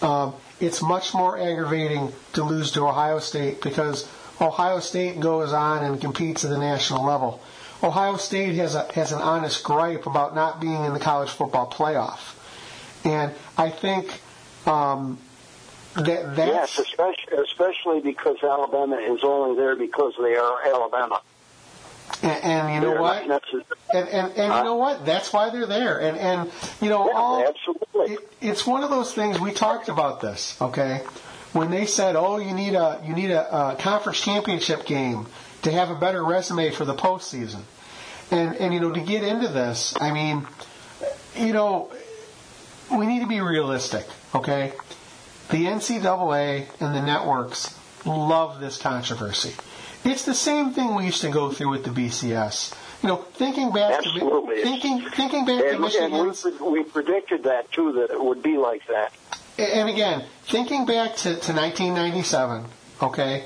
Um, 0.03 0.35
it's 0.61 0.83
much 0.83 1.15
more 1.15 1.39
aggravating 1.39 2.13
to 2.35 2.45
lose 2.45 2.71
to 2.73 2.87
Ohio 2.87 3.19
State 3.19 3.61
because 3.61 4.09
Ohio 4.41 4.79
State 4.81 5.19
goes 5.21 5.53
on 5.53 5.85
and 5.85 6.01
competes 6.01 6.45
at 6.45 6.51
the 6.51 6.59
national 6.59 7.05
level. 7.05 7.41
Ohio 7.83 8.17
State 8.17 8.55
has 8.57 8.75
a 8.75 8.91
has 8.93 9.13
an 9.13 9.21
honest 9.21 9.63
gripe 9.63 10.07
about 10.07 10.35
not 10.35 10.61
being 10.61 10.85
in 10.85 10.95
the 10.95 11.01
college 11.01 11.31
football 11.31 11.71
playoff. 11.71 12.35
And 13.05 13.33
I 13.59 13.69
think 13.71 14.21
um, 14.67 15.19
that 15.95 16.35
that's 16.37 16.77
Yes, 16.77 16.79
especially, 16.79 17.39
especially 17.39 18.01
because 18.01 18.37
Alabama 18.43 18.97
is 18.97 19.21
only 19.23 19.57
there 19.57 19.77
because 19.77 20.15
they 20.19 20.35
are 20.37 20.63
Alabama. 20.67 21.21
and, 22.23 22.45
and 22.45 22.75
you 22.75 22.81
know 22.81 22.91
They're 22.91 23.03
what? 23.03 23.23
And, 23.93 24.09
and, 24.09 24.33
and 24.39 24.55
you 24.55 24.65
know 24.65 24.77
what? 24.77 25.05
That's 25.05 25.33
why 25.33 25.51
they're 25.51 25.67
there. 25.67 26.01
And, 26.01 26.17
and 26.17 26.51
you 26.81 26.89
know, 26.89 27.07
Yeah, 27.07 27.17
all, 27.17 27.47
absolutely. 27.47 28.15
it, 28.15 28.33
it's 28.41 28.67
one 28.67 28.83
of 28.83 28.91
those 28.91 29.13
things, 29.13 29.39
we 29.41 29.53
talked 29.53 29.89
about 29.89 30.21
this, 30.21 30.61
okay? 30.61 31.03
When 31.53 31.71
they 31.71 31.87
said, 31.87 32.17
oh, 32.17 32.39
you 32.39 32.53
need 32.53 32.75
a, 32.75 33.01
you 33.07 33.15
need 33.15 33.31
a, 33.31 33.73
a 33.73 33.77
conference 33.77 34.21
championship 34.21 34.87
game 34.87 35.27
to 35.65 35.73
have 35.73 35.91
a 35.91 35.95
better 35.95 36.23
resume 36.25 36.71
for 36.71 36.85
the 36.85 36.95
postseason. 36.95 37.63
And, 38.31 38.57
and, 38.57 38.73
you 38.73 38.81
know, 38.81 38.93
to 38.93 39.01
get 39.01 39.23
into 39.23 39.49
this, 39.49 39.95
I 40.01 40.13
mean, 40.13 40.47
you 41.37 41.53
know, 41.53 41.91
we 42.91 43.07
need 43.07 43.21
to 43.21 43.27
be 43.27 43.41
realistic, 43.41 44.07
okay? 44.35 44.73
The 45.51 45.67
NCAA 45.67 46.67
and 46.81 46.95
the 46.95 47.03
networks 47.03 47.79
love 48.07 48.61
this 48.61 48.79
controversy. 48.79 49.55
It's 50.05 50.25
the 50.25 50.35
same 50.35 50.73
thing 50.73 50.95
we 50.95 51.07
used 51.07 51.23
to 51.23 51.31
go 51.31 51.51
through 51.51 51.71
with 51.71 51.85
the 51.85 51.91
BCS. 51.91 52.75
You 53.03 53.09
know, 53.09 53.17
thinking 53.17 53.71
back 53.73 53.99
Absolutely. 53.99 54.57
to 54.57 54.63
thinking 54.63 55.11
thinking 55.11 55.45
back 55.45 55.59
to 55.61 55.65
And, 55.65 55.75
and 55.75 55.81
Michigan's 55.83 56.45
we, 56.45 56.83
we 56.83 56.85
predicted 56.85 57.45
that 57.45 57.71
too, 57.71 57.93
that 57.93 58.11
it 58.11 58.23
would 58.23 58.43
be 58.43 58.57
like 58.57 58.87
that. 58.89 59.13
and 59.59 59.89
again, 59.89 60.25
thinking 60.45 60.87
back 60.87 61.17
to, 61.17 61.37
to 61.37 61.53
1997, 61.53 62.65
okay, 63.03 63.45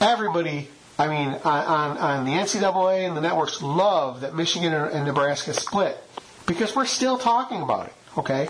everybody, 0.00 0.68
I 0.98 1.08
mean, 1.08 1.28
on, 1.44 1.98
on, 1.98 2.24
the 2.24 2.32
NCAA 2.32 3.06
and 3.06 3.16
the 3.16 3.20
networks 3.20 3.62
love 3.62 4.22
that 4.22 4.34
Michigan 4.34 4.72
and, 4.72 5.06
Nebraska 5.06 5.54
split 5.54 5.96
because 6.46 6.74
we're 6.74 6.86
still 6.86 7.18
talking 7.18 7.62
about 7.62 7.86
it, 7.86 7.92
okay? 8.18 8.48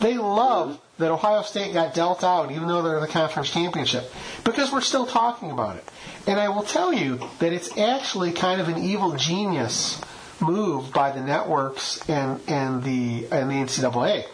They 0.00 0.16
love 0.18 0.80
that 0.98 1.10
Ohio 1.10 1.42
State 1.42 1.72
got 1.72 1.94
dealt 1.94 2.24
out 2.24 2.50
even 2.50 2.68
though 2.68 2.82
they're 2.82 3.00
the 3.00 3.06
conference 3.06 3.50
championship 3.50 4.10
because 4.44 4.72
we're 4.72 4.80
still 4.80 5.06
talking 5.06 5.50
about 5.50 5.76
it. 5.76 5.84
And 6.26 6.40
I 6.40 6.48
will 6.48 6.62
tell 6.62 6.92
you 6.92 7.20
that 7.38 7.52
it's 7.52 7.76
actually 7.78 8.32
kind 8.32 8.60
of 8.60 8.68
an 8.68 8.78
evil 8.78 9.16
genius 9.16 10.00
move 10.40 10.92
by 10.92 11.12
the 11.12 11.20
networks 11.20 12.06
and, 12.08 12.40
and 12.46 12.82
the 12.82 13.26
and 13.30 13.50
the 13.50 13.54
NCAA 13.54 14.26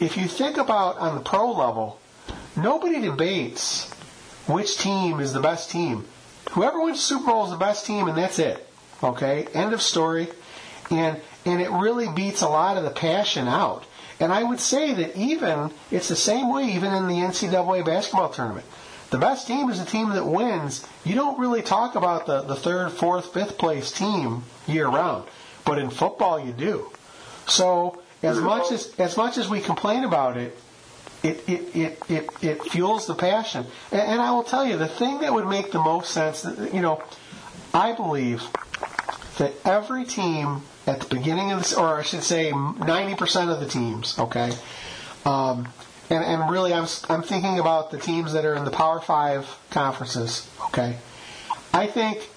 if 0.00 0.16
you 0.16 0.26
think 0.26 0.56
about 0.56 0.98
on 0.98 1.14
the 1.14 1.20
pro 1.20 1.52
level, 1.52 2.00
nobody 2.56 3.00
debates 3.00 3.90
which 4.52 4.78
team 4.78 5.20
is 5.20 5.32
the 5.32 5.40
best 5.40 5.70
team. 5.70 6.04
Whoever 6.52 6.80
wins 6.80 7.00
Super 7.00 7.26
Bowl 7.26 7.44
is 7.44 7.50
the 7.50 7.56
best 7.56 7.86
team, 7.86 8.08
and 8.08 8.16
that's 8.16 8.38
it. 8.38 8.66
Okay, 9.02 9.46
end 9.54 9.72
of 9.72 9.80
story. 9.80 10.28
And 10.90 11.20
and 11.46 11.60
it 11.60 11.70
really 11.70 12.08
beats 12.08 12.42
a 12.42 12.48
lot 12.48 12.76
of 12.76 12.84
the 12.84 12.90
passion 12.90 13.48
out. 13.48 13.84
And 14.18 14.32
I 14.32 14.42
would 14.42 14.60
say 14.60 14.92
that 14.92 15.16
even 15.16 15.70
it's 15.90 16.08
the 16.08 16.16
same 16.16 16.52
way 16.52 16.64
even 16.72 16.92
in 16.92 17.08
the 17.08 17.14
NCAA 17.14 17.84
basketball 17.84 18.28
tournament. 18.28 18.66
The 19.10 19.18
best 19.18 19.46
team 19.46 19.70
is 19.70 19.80
the 19.80 19.90
team 19.90 20.10
that 20.10 20.26
wins. 20.26 20.86
You 21.04 21.14
don't 21.14 21.38
really 21.38 21.62
talk 21.62 21.94
about 21.94 22.26
the, 22.26 22.42
the 22.42 22.54
third, 22.54 22.92
fourth, 22.92 23.32
fifth 23.32 23.58
place 23.58 23.90
team 23.90 24.44
year 24.68 24.86
round. 24.86 25.26
But 25.64 25.78
in 25.78 25.90
football 25.90 26.38
you 26.38 26.52
do. 26.52 26.90
So 27.46 28.02
as 28.22 28.38
much 28.38 28.70
as 28.70 28.94
as 28.98 29.16
much 29.16 29.38
as 29.38 29.48
we 29.48 29.60
complain 29.60 30.04
about 30.04 30.36
it, 30.36 30.56
it 31.22 31.48
it, 31.48 31.76
it, 31.76 32.02
it, 32.08 32.30
it 32.42 32.62
fuels 32.64 33.06
the 33.06 33.14
passion. 33.14 33.66
And, 33.92 34.00
and 34.02 34.20
I 34.20 34.30
will 34.32 34.42
tell 34.42 34.64
you, 34.64 34.76
the 34.76 34.88
thing 34.88 35.20
that 35.20 35.32
would 35.32 35.46
make 35.46 35.72
the 35.72 35.78
most 35.78 36.10
sense, 36.12 36.44
you 36.72 36.80
know, 36.80 37.02
I 37.72 37.92
believe 37.92 38.42
that 39.38 39.52
every 39.64 40.04
team 40.04 40.62
at 40.86 41.00
the 41.00 41.14
beginning 41.14 41.52
of 41.52 41.58
this, 41.60 41.74
or 41.74 41.98
I 41.98 42.02
should 42.02 42.22
say, 42.22 42.50
ninety 42.52 43.14
percent 43.14 43.50
of 43.50 43.60
the 43.60 43.66
teams, 43.66 44.18
okay, 44.18 44.52
um, 45.24 45.68
and 46.08 46.24
and 46.24 46.50
really, 46.50 46.72
I'm 46.74 46.86
I'm 47.08 47.22
thinking 47.22 47.58
about 47.58 47.90
the 47.90 47.98
teams 47.98 48.32
that 48.32 48.44
are 48.44 48.54
in 48.54 48.64
the 48.64 48.70
Power 48.70 49.00
Five 49.00 49.46
conferences, 49.70 50.48
okay. 50.66 50.98
I 51.72 51.86
think 51.86 52.28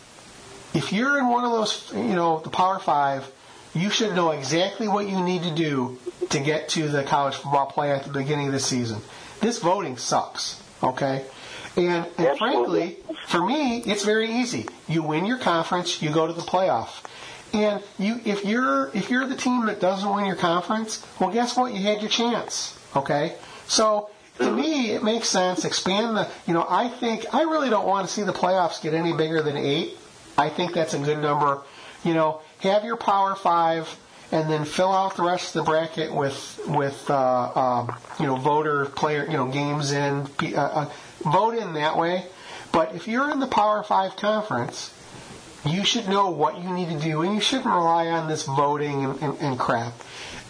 if 0.75 0.93
you're 0.93 1.17
in 1.17 1.27
one 1.29 1.43
of 1.43 1.51
those, 1.51 1.91
you 1.93 2.15
know, 2.15 2.39
the 2.39 2.49
Power 2.49 2.79
Five, 2.79 3.29
you 3.73 3.89
should 3.89 4.15
know 4.15 4.31
exactly 4.31 4.87
what 4.87 5.07
you 5.07 5.21
need 5.21 5.43
to 5.43 5.51
do 5.51 5.97
to 6.29 6.39
get 6.39 6.69
to 6.69 6.87
the 6.87 7.03
college 7.03 7.35
football 7.35 7.65
play 7.65 7.91
at 7.91 8.03
the 8.03 8.11
beginning 8.11 8.47
of 8.47 8.53
the 8.53 8.59
season. 8.59 9.01
This 9.41 9.59
voting 9.59 9.97
sucks, 9.97 10.61
okay? 10.81 11.25
And, 11.75 12.05
and 12.17 12.37
frankly, 12.37 12.97
for 13.27 13.43
me, 13.45 13.79
it's 13.79 14.03
very 14.03 14.31
easy. 14.31 14.67
You 14.87 15.03
win 15.03 15.25
your 15.25 15.39
conference, 15.39 16.01
you 16.01 16.11
go 16.11 16.27
to 16.27 16.33
the 16.33 16.41
playoff. 16.41 17.03
And 17.53 17.83
you, 17.99 18.19
if 18.25 18.45
you're 18.45 18.89
if 18.95 19.11
you're 19.11 19.27
the 19.27 19.35
team 19.35 19.67
that 19.67 19.79
doesn't 19.79 20.11
win 20.11 20.25
your 20.25 20.35
conference, 20.35 21.05
well, 21.19 21.29
guess 21.29 21.55
what? 21.55 21.71
You 21.73 21.81
had 21.83 22.01
your 22.01 22.09
chance. 22.09 22.75
Okay, 22.95 23.35
so 23.67 24.09
to 24.39 24.51
me, 24.51 24.91
it 24.91 25.03
makes 25.03 25.29
sense. 25.29 25.63
Expand 25.63 26.17
the. 26.17 26.27
You 26.47 26.55
know, 26.55 26.65
I 26.67 26.89
think 26.89 27.31
I 27.31 27.43
really 27.43 27.69
don't 27.69 27.85
want 27.85 28.07
to 28.07 28.13
see 28.13 28.23
the 28.23 28.33
playoffs 28.33 28.81
get 28.81 28.95
any 28.95 29.13
bigger 29.13 29.43
than 29.43 29.55
eight. 29.55 29.97
I 30.35 30.49
think 30.49 30.73
that's 30.73 30.95
a 30.95 30.99
good 30.99 31.19
number. 31.19 31.61
You 32.03 32.15
know, 32.15 32.41
have 32.63 32.83
your 32.83 32.97
Power 32.97 33.35
Five, 33.35 33.97
and 34.31 34.49
then 34.49 34.65
fill 34.65 34.91
out 34.91 35.15
the 35.15 35.23
rest 35.23 35.55
of 35.55 35.63
the 35.65 35.71
bracket 35.71 36.13
with 36.13 36.59
with 36.67 37.09
uh, 37.09 37.51
um, 37.55 37.95
you 38.19 38.25
know 38.25 38.35
voter 38.35 38.85
player 38.85 39.25
you 39.25 39.37
know 39.37 39.47
games 39.47 39.91
in 39.91 40.27
uh, 40.41 40.57
uh, 40.57 40.89
vote 41.21 41.55
in 41.55 41.73
that 41.73 41.97
way. 41.97 42.25
But 42.71 42.95
if 42.95 43.07
you're 43.07 43.29
in 43.31 43.39
the 43.39 43.47
Power 43.47 43.83
Five 43.83 44.15
conference, 44.15 44.93
you 45.65 45.85
should 45.85 46.07
know 46.07 46.31
what 46.31 46.61
you 46.61 46.69
need 46.73 46.89
to 46.89 46.99
do, 46.99 47.21
and 47.21 47.33
you 47.35 47.41
shouldn't 47.41 47.67
rely 47.67 48.07
on 48.07 48.27
this 48.27 48.43
voting 48.43 49.05
and, 49.05 49.21
and, 49.21 49.37
and 49.39 49.59
crap. 49.59 49.93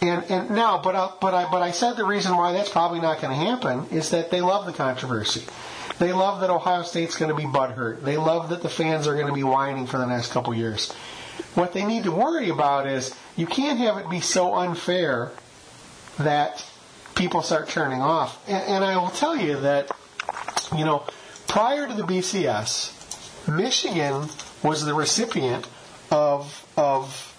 And 0.02 0.24
and 0.30 0.50
now, 0.52 0.82
but 0.82 0.96
I, 0.96 1.12
but 1.22 1.34
I 1.34 1.52
but 1.52 1.62
I 1.62 1.72
said 1.72 1.94
the 1.94 2.06
reason 2.06 2.36
why 2.36 2.54
that's 2.54 2.70
probably 2.70 3.00
not 3.00 3.22
going 3.22 3.38
to 3.38 3.46
happen 3.46 3.88
is 3.96 4.10
that 4.10 4.32
they 4.32 4.42
love 4.42 4.66
the 4.66 4.74
controversy. 4.74 5.44
They 6.00 6.12
love 6.12 6.42
that 6.42 6.50
Ohio 6.50 6.84
State's 6.84 7.16
going 7.16 7.30
to 7.30 7.38
be 7.38 7.44
butthurt. 7.44 8.02
They 8.02 8.18
love 8.18 8.50
that 8.50 8.62
the 8.62 8.70
fans 8.70 9.08
are 9.08 9.14
going 9.14 9.28
to 9.28 9.34
be 9.34 9.44
whining 9.44 9.86
for 9.86 9.98
the 9.98 10.06
next 10.06 10.32
couple 10.32 10.54
years. 10.54 10.94
What 11.56 11.74
they 11.74 11.86
need 11.86 12.04
to 12.04 12.12
worry 12.12 12.50
about 12.50 12.88
is 12.88 13.16
you 13.36 13.46
can't 13.46 13.80
have 13.80 13.98
it 13.98 14.10
be 14.10 14.20
so 14.20 14.56
unfair 14.56 15.32
that 16.20 16.66
people 17.16 17.42
start 17.42 17.70
turning 17.70 18.02
off. 18.02 18.42
And, 18.48 18.64
and 18.64 18.84
I 18.84 18.98
will 18.98 19.10
tell 19.10 19.36
you 19.36 19.60
that, 19.62 19.92
you 20.76 20.86
know, 20.86 21.04
prior 21.48 21.88
to 21.88 21.94
the 21.94 22.04
BCS, 22.04 23.48
Michigan 23.48 24.30
was 24.64 24.86
the 24.86 24.94
recipient 24.94 25.68
of 26.12 26.66
of 26.78 27.30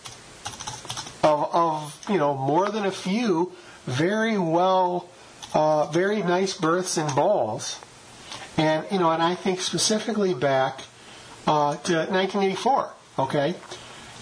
of, 1.23 1.55
of 1.55 2.07
you 2.09 2.19
know 2.19 2.35
more 2.35 2.69
than 2.69 2.85
a 2.85 2.91
few 2.91 3.53
very 3.87 4.39
well, 4.39 5.09
uh, 5.55 5.87
very 5.87 6.23
nice 6.23 6.57
berths 6.57 6.97
and 6.97 7.15
balls, 7.15 7.79
and 8.57 8.85
you 8.91 8.99
know, 8.99 9.11
and 9.11 9.23
I 9.23 9.35
think 9.35 9.61
specifically 9.61 10.35
back 10.35 10.83
uh, 11.47 11.77
to 11.77 11.95
1984. 11.95 12.93
Okay, 13.19 13.55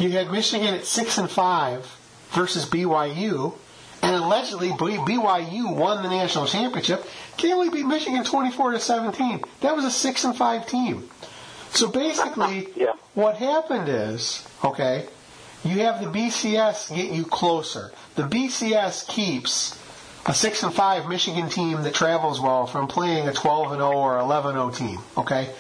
you 0.02 0.10
had 0.10 0.30
Michigan 0.30 0.74
at 0.74 0.84
six 0.84 1.16
and 1.18 1.30
five 1.30 1.86
versus 2.30 2.66
BYU, 2.68 3.54
and 4.02 4.16
allegedly 4.16 4.70
BYU 4.70 5.74
won 5.76 6.02
the 6.02 6.08
national 6.08 6.46
championship. 6.46 7.06
Kelly 7.36 7.68
beat 7.70 7.86
Michigan 7.86 8.24
24 8.24 8.72
to 8.72 8.80
17. 8.80 9.42
That 9.60 9.76
was 9.76 9.84
a 9.84 9.90
six 9.90 10.24
and 10.24 10.36
five 10.36 10.66
team. 10.66 11.08
So 11.70 11.88
basically, 11.88 12.68
Yeah. 12.76 12.92
what 13.14 13.36
happened 13.36 13.88
is, 13.88 14.46
okay, 14.64 15.06
you 15.64 15.78
have 15.80 16.00
the 16.00 16.06
BCS 16.06 16.94
get 16.94 17.12
you 17.12 17.24
closer. 17.24 17.92
The 18.16 18.24
BCS 18.24 19.06
keeps 19.08 19.78
a 20.26 20.34
six 20.34 20.62
and 20.64 20.74
five 20.74 21.08
Michigan 21.08 21.48
team 21.48 21.82
that 21.82 21.94
travels 21.94 22.40
well 22.40 22.66
from 22.66 22.88
playing 22.88 23.28
a 23.28 23.32
12 23.32 23.72
and 23.72 23.80
0 23.80 23.92
or 23.92 24.18
11 24.18 24.54
0 24.54 24.70
team. 24.70 24.98
Okay, 25.16 25.50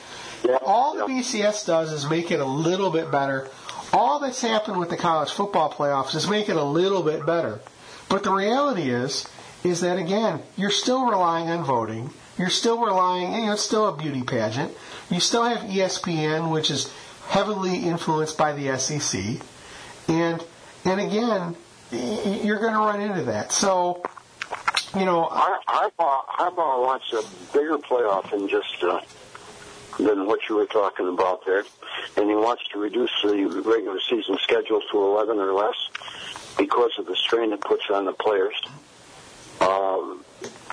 Yeah. 0.44 0.58
all 0.64 0.96
the 0.96 1.04
BCS 1.06 1.64
does 1.66 1.92
is 1.92 2.08
make 2.10 2.30
it 2.32 2.40
a 2.40 2.44
little 2.44 2.90
bit 2.90 3.10
better. 3.12 3.48
All 3.92 4.18
that's 4.20 4.40
happened 4.40 4.78
with 4.78 4.88
the 4.90 4.96
college 4.96 5.30
football 5.30 5.70
playoffs 5.70 6.14
is 6.14 6.28
make 6.28 6.48
it 6.48 6.56
a 6.56 6.64
little 6.64 7.02
bit 7.02 7.26
better. 7.26 7.60
But 8.08 8.22
the 8.24 8.32
reality 8.32 8.90
is, 8.90 9.26
is 9.64 9.80
that 9.80 9.98
again, 9.98 10.42
you're 10.56 10.70
still 10.70 11.06
relying 11.06 11.50
on 11.50 11.64
voting. 11.64 12.10
You're 12.38 12.48
still 12.50 12.84
relying, 12.84 13.34
you 13.34 13.46
know, 13.46 13.52
it's 13.52 13.62
still 13.62 13.86
a 13.88 13.96
beauty 13.96 14.22
pageant. 14.22 14.72
You 15.10 15.20
still 15.20 15.44
have 15.44 15.68
ESPN, 15.68 16.50
which 16.50 16.70
is 16.70 16.92
heavily 17.28 17.76
influenced 17.84 18.38
by 18.38 18.52
the 18.52 18.76
SEC. 18.78 19.20
And, 20.08 20.44
and 20.84 21.00
again, 21.00 21.56
you're 21.92 22.58
going 22.58 22.72
to 22.72 22.78
run 22.78 23.00
into 23.02 23.24
that. 23.24 23.52
So, 23.52 24.02
you 24.96 25.04
know, 25.04 25.24
Har- 25.24 25.60
Harbaugh, 25.68 26.24
Harbaugh 26.26 26.82
wants 26.82 27.12
a 27.12 27.22
bigger 27.52 27.78
playoff 27.78 28.30
than 28.30 28.48
just 28.48 28.82
uh, 28.82 29.00
than 29.98 30.26
what 30.26 30.40
you 30.48 30.56
were 30.56 30.66
talking 30.66 31.08
about 31.08 31.44
there, 31.44 31.64
and 32.16 32.28
he 32.28 32.34
wants 32.34 32.62
to 32.72 32.78
reduce 32.78 33.10
the 33.22 33.62
regular 33.64 34.00
season 34.08 34.36
schedule 34.42 34.80
to 34.90 34.98
11 34.98 35.38
or 35.38 35.52
less 35.52 35.76
because 36.56 36.92
of 36.98 37.06
the 37.06 37.16
strain 37.16 37.52
it 37.52 37.60
puts 37.60 37.84
on 37.90 38.04
the 38.04 38.12
players. 38.12 38.54
Um, 39.60 40.24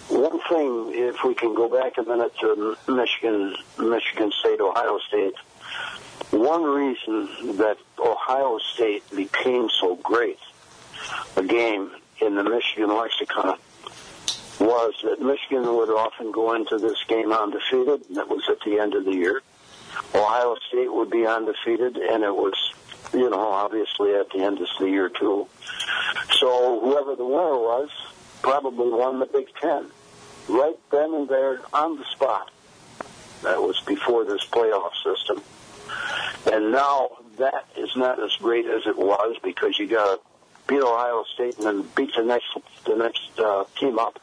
one 0.10 0.40
thing, 0.50 0.92
if 0.94 1.24
we 1.24 1.36
can 1.36 1.54
go 1.54 1.70
back 1.70 1.98
a 1.98 2.04
minute 2.04 2.34
to 2.40 2.78
Michigan, 2.88 3.56
Michigan 3.78 4.32
State, 4.40 4.60
Ohio 4.60 5.00
State, 5.08 5.36
one 6.32 6.64
reason 6.64 7.58
that 7.58 7.78
Ohio 7.98 8.60
State 8.74 9.04
became 9.16 9.70
so 9.70 9.96
great 9.96 10.40
a 11.36 11.44
game 11.44 11.92
in 12.22 12.36
the 12.36 12.44
Michigan 12.44 12.90
lexicon 12.96 13.58
was 14.60 14.94
that 15.04 15.22
Michigan 15.22 15.64
would 15.76 15.90
often 15.90 16.32
go 16.32 16.54
into 16.54 16.78
this 16.78 16.98
game 17.08 17.32
undefeated, 17.32 18.08
and 18.08 18.18
that 18.18 18.30
was 18.30 18.44
at 18.50 18.60
the 18.66 18.80
end 18.80 18.94
of 18.94 19.06
the 19.06 19.14
year. 19.14 19.42
Ohio 20.14 20.56
State 20.68 20.94
would 20.94 21.10
be 21.10 21.26
undefeated, 21.26 21.98
and 21.98 22.24
it 22.24 22.36
was, 22.36 22.54
you 23.14 23.30
know, 23.30 23.40
obviously 23.40 24.14
at 24.16 24.30
the 24.32 24.40
end 24.40 24.60
of 24.60 24.68
the 24.80 24.90
year 24.90 25.10
too. 25.10 25.48
So 26.40 26.80
whoever 26.82 27.16
the 27.16 27.26
winner 27.26 27.58
was 27.58 27.90
probably 28.42 28.90
won 28.90 29.20
the 29.20 29.26
Big 29.26 29.48
Ten 29.60 29.88
right 30.48 30.78
then 30.92 31.14
and 31.14 31.30
there 31.30 31.62
on 31.74 31.98
the 31.98 32.06
spot. 32.12 32.52
That 33.44 33.62
was 33.62 33.80
before 33.82 34.26
this 34.26 34.46
playoff 34.46 34.92
system. 35.04 35.42
And 36.52 36.72
now 36.72 37.10
that 37.38 37.68
is 37.78 37.96
not 37.96 38.22
as 38.22 38.36
great 38.38 38.66
as 38.66 38.86
it 38.86 38.98
was 38.98 39.38
because 39.44 39.78
you 39.80 39.88
got 39.88 40.16
to 40.16 40.22
beat 40.68 40.82
Ohio 40.82 41.24
State 41.34 41.58
and 41.58 41.66
then 41.66 41.88
beat 41.96 42.14
the 42.16 42.24
next 42.24 42.48
the 42.86 42.96
next 42.96 43.40
uh, 43.40 43.64
team 43.78 43.98
up. 43.98 44.20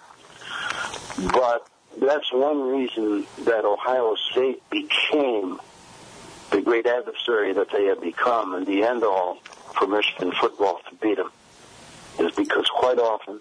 But 1.33 1.67
that's 1.99 2.33
one 2.33 2.61
reason 2.61 3.27
that 3.45 3.65
Ohio 3.65 4.17
State 4.31 4.63
became 4.71 5.61
the 6.51 6.61
great 6.61 6.87
adversary 6.87 7.53
that 7.55 7.71
they 7.71 7.87
have 7.87 8.01
become 8.01 8.55
and 8.55 8.67
the 8.67 8.83
end 8.85 9.03
all 9.03 9.37
for 9.79 9.87
Michigan 9.87 10.33
football 10.33 10.81
to 10.89 10.95
beat 10.97 11.17
them 11.17 11.31
is 12.19 12.33
because 12.33 12.67
quite 12.69 12.99
often, 12.99 13.41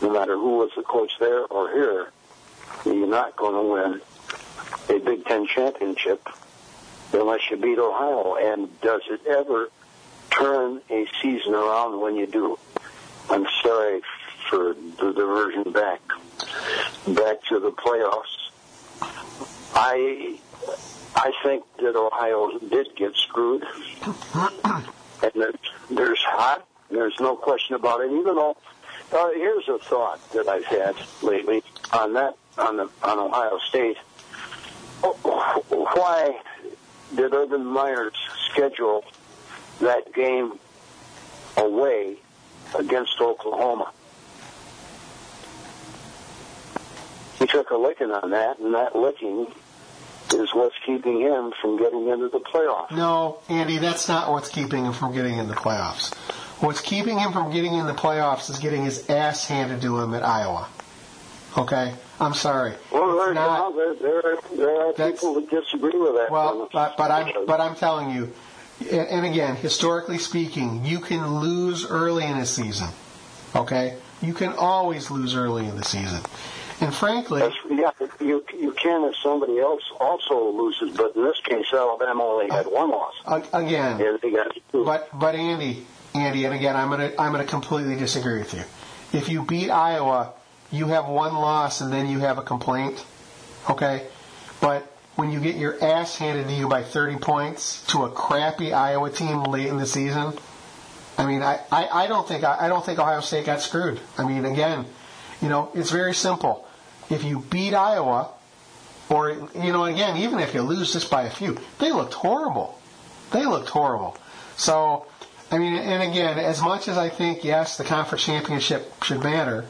no 0.00 0.10
matter 0.10 0.34
who 0.34 0.58
was 0.58 0.70
the 0.76 0.82
coach 0.82 1.12
there 1.18 1.44
or 1.44 1.70
here, 1.72 2.10
you're 2.84 3.06
not 3.06 3.36
going 3.36 3.54
to 3.54 3.72
win 3.72 4.00
a 4.96 5.04
Big 5.04 5.24
Ten 5.24 5.46
championship 5.46 6.26
unless 7.12 7.50
you 7.50 7.56
beat 7.56 7.78
Ohio. 7.78 8.36
And 8.36 8.80
does 8.80 9.02
it 9.10 9.26
ever 9.26 9.70
turn 10.30 10.80
a 10.90 11.06
season 11.20 11.54
around 11.54 12.00
when 12.00 12.16
you 12.16 12.26
do? 12.26 12.58
I'm 13.30 13.46
sorry 13.62 14.02
for 14.48 14.74
the 14.74 15.12
diversion 15.12 15.72
back 15.72 16.00
back 17.06 17.42
to 17.48 17.58
the 17.58 17.72
playoffs. 17.72 18.50
I 19.74 20.38
I 21.14 21.32
think 21.42 21.64
that 21.78 21.96
Ohio 21.96 22.58
did 22.58 22.94
get 22.96 23.16
screwed, 23.16 23.64
and 24.04 25.32
that 25.34 25.54
there's 25.90 26.22
hot. 26.22 26.66
There's 26.90 27.18
no 27.20 27.36
question 27.36 27.74
about 27.74 28.00
it. 28.00 28.12
Even 28.12 28.34
though, 28.36 28.56
uh, 29.12 29.30
here's 29.30 29.68
a 29.68 29.78
thought 29.78 30.20
that 30.32 30.48
I've 30.48 30.64
had 30.64 30.94
lately 31.22 31.62
on 31.92 32.14
that 32.14 32.36
on 32.58 32.76
the 32.76 32.88
on 33.02 33.18
Ohio 33.18 33.58
State. 33.68 33.98
Why 35.02 36.40
did 37.14 37.34
Urban 37.34 37.64
Meyer's 37.64 38.14
schedule 38.50 39.04
that 39.80 40.12
game 40.14 40.58
away 41.56 42.16
against 42.78 43.20
Oklahoma? 43.20 43.90
He 47.42 47.48
took 47.48 47.70
a 47.70 47.76
licking 47.76 48.12
on 48.12 48.30
that, 48.30 48.60
and 48.60 48.72
that 48.74 48.94
licking 48.94 49.48
is 50.32 50.54
what's 50.54 50.76
keeping 50.86 51.20
him 51.20 51.52
from 51.60 51.76
getting 51.76 52.06
into 52.06 52.28
the 52.28 52.38
playoffs. 52.38 52.92
No, 52.92 53.38
Andy, 53.48 53.78
that's 53.78 54.06
not 54.06 54.30
what's 54.30 54.48
keeping 54.48 54.84
him 54.84 54.92
from 54.92 55.12
getting 55.12 55.38
in 55.38 55.48
the 55.48 55.54
playoffs. 55.54 56.14
What's 56.62 56.80
keeping 56.80 57.18
him 57.18 57.32
from 57.32 57.50
getting 57.52 57.74
in 57.74 57.86
the 57.88 57.94
playoffs 57.94 58.48
is 58.48 58.60
getting 58.60 58.84
his 58.84 59.10
ass 59.10 59.48
handed 59.48 59.82
to 59.82 59.98
him 59.98 60.14
at 60.14 60.22
Iowa. 60.22 60.68
Okay? 61.58 61.94
I'm 62.20 62.34
sorry. 62.34 62.74
Well, 62.92 63.18
there, 63.18 63.34
not- 63.34 63.74
there, 63.74 63.94
there, 63.94 64.18
are, 64.18 64.38
there 64.56 64.80
are 64.88 64.92
people 64.92 65.34
that 65.34 65.50
disagree 65.50 65.98
with 65.98 66.14
that. 66.14 66.30
Well, 66.30 66.68
but, 66.72 66.96
but 66.96 67.10
I'm 67.10 67.44
but 67.44 67.60
I'm 67.60 67.74
telling 67.74 68.10
you, 68.10 68.32
and 68.88 69.26
again, 69.26 69.56
historically 69.56 70.18
speaking, 70.18 70.84
you 70.84 71.00
can 71.00 71.40
lose 71.40 71.84
early 71.90 72.24
in 72.24 72.36
a 72.38 72.46
season. 72.46 72.90
Okay, 73.56 73.96
you 74.22 74.32
can 74.32 74.52
always 74.52 75.10
lose 75.10 75.34
early 75.34 75.66
in 75.66 75.76
the 75.76 75.84
season, 75.84 76.20
and 76.82 76.94
frankly, 76.94 77.40
yeah, 77.70 77.90
you 78.20 78.44
you 78.52 78.72
can 78.72 79.04
if 79.04 79.16
somebody 79.22 79.58
else 79.60 79.82
also 80.00 80.50
loses, 80.50 80.96
but 80.96 81.14
in 81.14 81.24
this 81.24 81.40
case, 81.40 81.66
Alabama 81.72 82.22
only 82.24 82.50
had 82.50 82.66
one 82.66 82.90
loss. 82.90 83.14
again, 83.52 84.00
And 84.00 84.18
they 84.20 84.30
got 84.32 84.54
two. 84.72 84.84
But 84.84 85.08
but 85.18 85.34
Andy, 85.34 85.86
Andy, 86.14 86.44
and 86.44 86.54
again, 86.54 86.76
I'm 86.76 86.90
gonna 86.90 87.12
I'm 87.18 87.32
gonna 87.32 87.44
completely 87.44 87.96
disagree 87.96 88.38
with 88.38 88.52
you. 88.52 88.62
If 89.12 89.28
you 89.28 89.44
beat 89.44 89.70
Iowa, 89.70 90.32
you 90.72 90.86
have 90.88 91.06
one 91.06 91.34
loss 91.34 91.80
and 91.80 91.92
then 91.92 92.08
you 92.08 92.18
have 92.18 92.38
a 92.38 92.42
complaint. 92.42 93.04
Okay, 93.70 94.06
but 94.60 94.82
when 95.14 95.30
you 95.30 95.38
get 95.40 95.54
your 95.56 95.82
ass 95.84 96.16
handed 96.16 96.48
to 96.48 96.52
you 96.54 96.68
by 96.68 96.82
30 96.82 97.16
points 97.18 97.86
to 97.88 98.04
a 98.04 98.10
crappy 98.10 98.72
Iowa 98.72 99.10
team 99.10 99.44
late 99.44 99.66
in 99.68 99.76
the 99.76 99.86
season, 99.86 100.32
I 101.18 101.26
mean, 101.26 101.42
I, 101.42 101.60
I, 101.70 102.04
I 102.04 102.06
don't 102.08 102.26
think 102.26 102.42
I, 102.42 102.56
I 102.62 102.68
don't 102.68 102.84
think 102.84 102.98
Ohio 102.98 103.20
State 103.20 103.46
got 103.46 103.60
screwed. 103.60 104.00
I 104.18 104.26
mean, 104.26 104.44
again, 104.44 104.86
you 105.40 105.48
know, 105.48 105.70
it's 105.74 105.90
very 105.90 106.14
simple. 106.14 106.66
If 107.12 107.24
you 107.24 107.40
beat 107.50 107.74
Iowa, 107.74 108.30
or 109.08 109.30
you 109.30 109.72
know, 109.72 109.84
again, 109.84 110.16
even 110.16 110.38
if 110.38 110.54
you 110.54 110.62
lose 110.62 110.92
just 110.92 111.10
by 111.10 111.22
a 111.22 111.30
few, 111.30 111.58
they 111.78 111.92
looked 111.92 112.14
horrible. 112.14 112.78
They 113.32 113.44
looked 113.44 113.68
horrible. 113.68 114.16
So, 114.56 115.06
I 115.50 115.58
mean, 115.58 115.74
and 115.74 116.02
again, 116.02 116.38
as 116.38 116.60
much 116.62 116.88
as 116.88 116.96
I 116.98 117.08
think, 117.08 117.44
yes, 117.44 117.76
the 117.76 117.84
conference 117.84 118.24
championship 118.24 118.92
should 119.04 119.22
matter, 119.22 119.66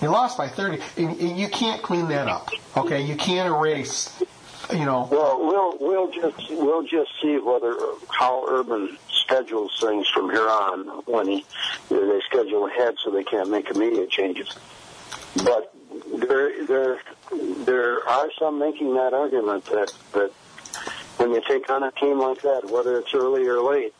you 0.00 0.08
lost 0.08 0.38
by 0.38 0.48
30. 0.48 0.80
And 0.96 1.38
you 1.38 1.48
can't 1.48 1.82
clean 1.82 2.08
that 2.08 2.28
up. 2.28 2.50
Okay, 2.76 3.02
you 3.02 3.16
can't 3.16 3.48
erase 3.48 4.10
you 4.72 4.84
know. 4.84 5.08
Well, 5.10 5.38
we'll 5.38 5.78
we'll 5.80 6.10
just 6.10 6.50
we'll 6.50 6.82
just 6.82 7.10
see 7.22 7.38
whether 7.38 7.72
uh, 7.72 7.94
how 8.08 8.44
Urban 8.48 8.98
schedules 9.10 9.78
things 9.80 10.08
from 10.08 10.30
here 10.30 10.48
on 10.48 10.86
when 11.06 11.28
he 11.28 11.44
they 11.88 12.20
schedule 12.26 12.66
ahead 12.66 12.96
so 13.02 13.10
they 13.10 13.24
can't 13.24 13.50
make 13.50 13.70
immediate 13.70 14.10
changes. 14.10 14.48
But 15.36 15.74
there 16.16 16.66
there 16.66 17.00
there 17.64 18.08
are 18.08 18.30
some 18.38 18.58
making 18.58 18.94
that 18.94 19.12
argument 19.12 19.64
that 19.66 19.92
that 20.12 20.30
when 21.18 21.32
you 21.32 21.42
take 21.46 21.68
on 21.68 21.82
a 21.82 21.90
team 21.92 22.18
like 22.20 22.42
that, 22.42 22.70
whether 22.70 22.98
it's 22.98 23.12
early 23.12 23.46
or 23.46 23.60
late, 23.60 23.94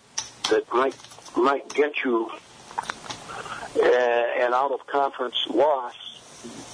that 0.50 0.72
might 0.72 0.94
might 1.37 1.72
get 1.74 1.92
you 2.04 2.30
uh, 3.76 3.87
an 3.87 4.54
out 4.54 4.72
of 4.72 4.87
conference 4.87 5.37
loss 5.48 5.94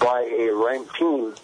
by 0.01 0.23
a 0.23 0.51
ranked 0.51 0.95
team 0.97 1.35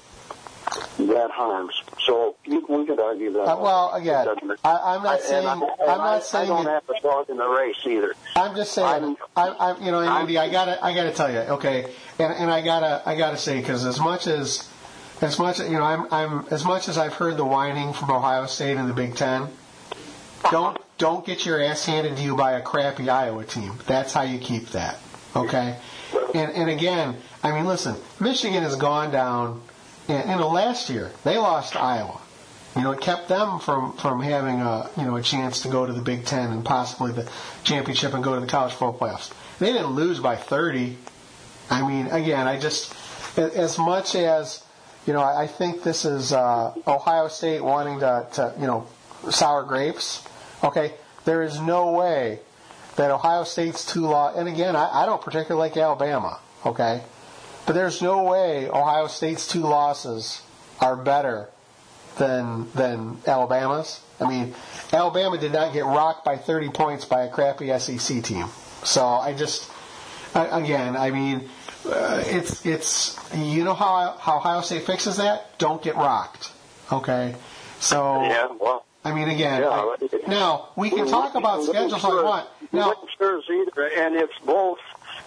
that 0.98 1.30
harms. 1.30 1.82
So 2.06 2.36
you, 2.44 2.64
we 2.68 2.86
could 2.86 2.98
argue 3.00 3.32
that. 3.34 3.42
Uh, 3.42 3.56
well, 3.60 3.92
again, 3.94 4.26
I, 4.64 4.94
I'm 4.94 5.02
not 5.02 5.18
I- 5.18 5.20
saying 5.20 5.46
and 5.46 5.62
I, 5.62 5.92
I'm 5.92 5.98
not 5.98 6.00
I, 6.00 6.20
saying 6.20 6.44
I 6.50 6.54
don't 6.54 6.66
it- 6.66 6.70
have 6.70 6.88
a 6.88 7.00
dog 7.02 7.30
in 7.30 7.36
the 7.36 7.46
race 7.48 7.76
either. 7.84 8.14
I'm 8.36 8.54
just 8.56 8.72
saying, 8.72 8.86
I'm- 8.86 9.16
I'm, 9.36 9.54
I'm, 9.58 9.82
you 9.82 9.90
know, 9.90 10.00
Andy, 10.00 10.38
I 10.38 10.48
gotta, 10.50 10.82
I 10.84 10.94
gotta 10.94 11.12
tell 11.12 11.30
you, 11.30 11.38
okay, 11.40 11.92
and, 12.18 12.32
and 12.32 12.50
I 12.50 12.62
gotta, 12.62 13.02
I 13.04 13.16
gotta 13.16 13.36
say, 13.36 13.60
because 13.60 13.84
as 13.84 14.00
much 14.00 14.26
as, 14.26 14.68
as 15.20 15.38
much, 15.38 15.58
you 15.60 15.70
know, 15.70 15.82
I'm, 15.82 16.06
I'm, 16.12 16.46
as 16.50 16.64
much 16.64 16.88
as 16.88 16.96
I've 16.96 17.14
heard 17.14 17.36
the 17.36 17.44
whining 17.44 17.92
from 17.92 18.10
Ohio 18.10 18.46
State 18.46 18.76
in 18.76 18.88
the 18.88 18.94
Big 18.94 19.16
Ten, 19.16 19.48
don't, 20.50 20.78
don't 20.98 21.24
get 21.26 21.44
your 21.44 21.62
ass 21.62 21.84
handed 21.84 22.16
to 22.16 22.22
you 22.22 22.36
by 22.36 22.52
a 22.52 22.62
crappy 22.62 23.08
Iowa 23.08 23.44
team. 23.44 23.74
That's 23.86 24.12
how 24.14 24.22
you 24.22 24.38
keep 24.38 24.68
that, 24.70 24.98
okay? 25.36 25.76
And, 26.34 26.52
and 26.52 26.70
again, 26.70 27.16
I 27.42 27.52
mean, 27.52 27.66
listen, 27.66 27.96
Michigan 28.18 28.62
has 28.62 28.76
gone 28.76 29.10
down, 29.10 29.60
and, 30.10 30.30
you 30.30 30.36
know, 30.36 30.48
last 30.48 30.90
year 30.90 31.10
they 31.24 31.38
lost 31.38 31.76
Iowa. 31.76 32.20
You 32.76 32.82
know, 32.82 32.92
it 32.92 33.00
kept 33.00 33.28
them 33.28 33.58
from, 33.58 33.94
from 33.96 34.20
having 34.22 34.60
a 34.60 34.88
you 34.96 35.04
know 35.04 35.16
a 35.16 35.22
chance 35.22 35.62
to 35.62 35.68
go 35.68 35.86
to 35.86 35.92
the 35.92 36.00
Big 36.02 36.24
Ten 36.24 36.52
and 36.52 36.64
possibly 36.64 37.10
the 37.12 37.28
championship 37.64 38.14
and 38.14 38.22
go 38.22 38.34
to 38.34 38.40
the 38.40 38.46
college 38.46 38.72
football 38.72 39.08
playoffs. 39.08 39.32
They 39.58 39.72
didn't 39.72 39.90
lose 39.90 40.20
by 40.20 40.36
30. 40.36 40.96
I 41.68 41.86
mean, 41.86 42.06
again, 42.06 42.46
I 42.46 42.60
just 42.60 42.94
as 43.36 43.76
much 43.76 44.14
as 44.14 44.62
you 45.06 45.12
know, 45.12 45.22
I 45.22 45.46
think 45.46 45.82
this 45.82 46.04
is 46.04 46.32
uh, 46.32 46.74
Ohio 46.86 47.28
State 47.28 47.62
wanting 47.62 48.00
to, 48.00 48.26
to 48.34 48.54
you 48.60 48.66
know 48.66 48.86
sour 49.30 49.64
grapes. 49.64 50.24
Okay, 50.62 50.94
there 51.24 51.42
is 51.42 51.60
no 51.60 51.92
way 51.92 52.40
that 52.96 53.10
Ohio 53.10 53.44
State's 53.44 53.84
too 53.84 54.02
law. 54.02 54.32
And 54.34 54.48
again, 54.48 54.76
I, 54.76 55.02
I 55.02 55.06
don't 55.06 55.22
particularly 55.22 55.68
like 55.68 55.76
Alabama. 55.76 56.38
Okay, 56.64 57.02
but 57.70 57.74
there's 57.74 58.02
no 58.02 58.24
way 58.24 58.68
Ohio 58.68 59.06
State's 59.06 59.46
two 59.46 59.60
losses 59.60 60.42
are 60.80 60.96
better 60.96 61.48
than 62.18 62.68
than 62.72 63.18
Alabama's. 63.28 64.00
I 64.18 64.28
mean, 64.28 64.56
Alabama 64.92 65.38
did 65.38 65.52
not 65.52 65.72
get 65.72 65.84
rocked 65.84 66.24
by 66.24 66.36
30 66.36 66.70
points 66.70 67.04
by 67.04 67.22
a 67.22 67.30
crappy 67.30 67.68
SEC 67.78 68.24
team. 68.24 68.46
So 68.82 69.06
I 69.06 69.34
just, 69.34 69.70
I- 70.34 70.58
again, 70.60 70.96
I 70.96 71.12
mean, 71.12 71.48
uh, 71.86 72.24
it's 72.26 72.66
it's 72.66 73.16
you 73.36 73.62
know 73.62 73.74
how 73.74 74.16
how 74.18 74.38
Ohio 74.38 74.62
State 74.62 74.82
fixes 74.82 75.18
that? 75.18 75.56
Don't 75.58 75.80
get 75.80 75.94
rocked. 75.94 76.50
Okay, 76.90 77.36
so 77.78 78.20
Yeah, 78.24 78.48
well. 78.58 78.84
I 79.04 79.14
mean, 79.14 79.28
again, 79.28 79.62
Yeah, 79.62 79.68
I- 79.68 79.96
now 80.26 80.70
we 80.74 80.90
can 80.90 81.06
talk 81.06 81.36
about 81.36 81.62
schedules 81.62 82.02
we 82.02 82.20
want. 82.20 82.48
Now, 82.72 82.94
Sure, 83.16 83.40
either, 83.48 83.86
and 83.96 84.16
if 84.16 84.30
both 84.44 84.80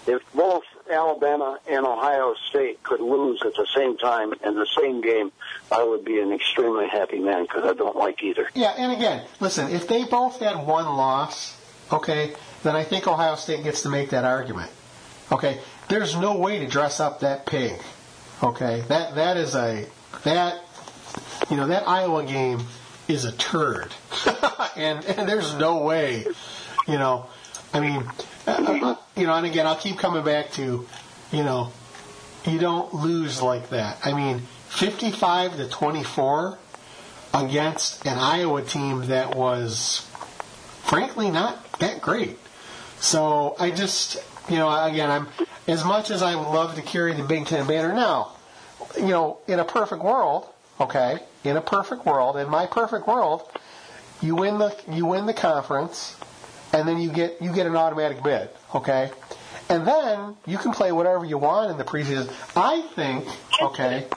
if 0.08 0.22
both 0.34 0.64
Alabama 0.92 1.60
and 1.68 1.86
Ohio 1.86 2.36
State 2.50 2.84
could 2.84 3.00
lose 3.00 3.42
at 3.46 3.56
the 3.56 3.68
same 3.76 3.98
time 3.98 4.34
in 4.44 4.56
the 4.56 4.68
same 4.78 5.02
game, 5.02 5.32
I 5.72 5.84
would 5.84 6.06
be 6.06 6.20
an 6.20 6.32
extremely 6.32 6.88
happy 6.88 7.20
man 7.20 7.44
because 7.44 7.64
I 7.66 7.74
don't 7.74 7.96
like 7.96 8.24
either. 8.24 8.50
Yeah, 8.54 8.74
and 8.78 8.92
again, 8.92 9.26
listen, 9.40 9.70
if 9.72 9.88
they 9.88 10.04
both 10.04 10.40
had 10.40 10.66
one 10.66 10.86
loss, 10.86 11.58
okay, 11.92 12.34
then 12.64 12.76
I 12.76 12.84
think 12.84 13.08
Ohio 13.08 13.36
State 13.36 13.64
gets 13.64 13.84
to 13.84 13.90
make 13.90 14.12
that 14.12 14.26
argument. 14.26 14.72
Okay, 15.32 15.60
there's 15.88 16.16
no 16.16 16.38
way 16.38 16.60
to 16.60 16.68
dress 16.68 17.00
up 17.00 17.22
that 17.22 17.46
pig. 17.46 17.80
Okay, 18.42 18.82
that 18.90 19.16
that 19.16 19.38
is 19.38 19.56
a 19.56 19.86
that 20.24 20.62
you 21.50 21.58
know 21.58 21.68
that 21.68 21.88
Iowa 21.88 22.26
game 22.26 22.66
is 23.08 23.26
a 23.26 23.32
turd, 23.32 23.94
and 24.76 25.04
and 25.06 25.28
there's 25.28 25.54
no 25.56 25.84
way, 25.84 26.26
you 26.88 26.98
know, 26.98 27.28
I 27.74 27.80
mean, 27.80 28.04
you 28.48 29.28
know, 29.28 29.34
and 29.36 29.46
again, 29.46 29.68
I'll 29.68 29.76
keep 29.76 29.98
coming 29.98 30.24
back 30.24 30.52
to, 30.54 30.88
you 31.32 31.44
know, 31.44 31.72
you 32.46 32.60
don't 32.60 32.94
lose 32.94 33.42
like 33.42 33.70
that. 33.70 34.00
I 34.04 34.14
mean, 34.14 34.40
55 34.70 35.58
to 35.58 35.70
24 35.70 36.58
against 37.34 38.06
an 38.06 38.18
Iowa 38.18 38.62
team 38.62 39.06
that 39.08 39.36
was, 39.36 40.08
frankly, 40.84 41.32
not 41.32 41.80
that 41.80 42.02
great. 42.02 42.38
So 43.00 43.56
I 43.60 43.72
just, 43.72 44.18
you 44.50 44.56
know, 44.56 44.70
again, 44.86 45.10
I'm 45.10 45.28
as 45.68 45.84
much 45.84 46.12
as 46.12 46.22
I 46.22 46.36
would 46.36 46.48
love 46.48 46.76
to 46.76 46.82
carry 46.82 47.14
the 47.14 47.24
Big 47.24 47.46
Ten 47.46 47.66
banner 47.68 47.94
now. 47.94 48.34
You 48.98 49.08
know, 49.08 49.38
in 49.48 49.60
a 49.60 49.66
perfect 49.66 50.04
world, 50.04 50.48
okay, 50.80 51.20
in 51.44 51.58
a 51.58 51.62
perfect 51.62 52.06
world, 52.06 52.38
in 52.38 52.50
my 52.50 52.66
perfect 52.66 53.08
world, 53.08 53.50
you 54.22 54.36
win 54.36 54.58
the 54.58 54.76
you 54.90 55.06
win 55.06 55.26
the 55.26 55.34
conference, 55.34 56.16
and 56.74 56.88
then 56.88 57.00
you 57.00 57.10
get 57.12 57.42
you 57.42 57.54
get 57.54 57.66
an 57.68 57.76
automatic 57.76 58.24
bid, 58.24 58.50
okay, 58.76 59.12
and 59.70 59.88
then 59.88 60.36
you 60.46 60.58
can 60.58 60.72
play 60.74 60.92
whatever 60.92 61.24
you 61.26 61.38
want 61.38 61.72
in 61.72 61.78
the 61.78 61.84
preseason. 61.84 62.32
I 62.56 62.82
think, 62.96 63.28
okay, 63.62 64.08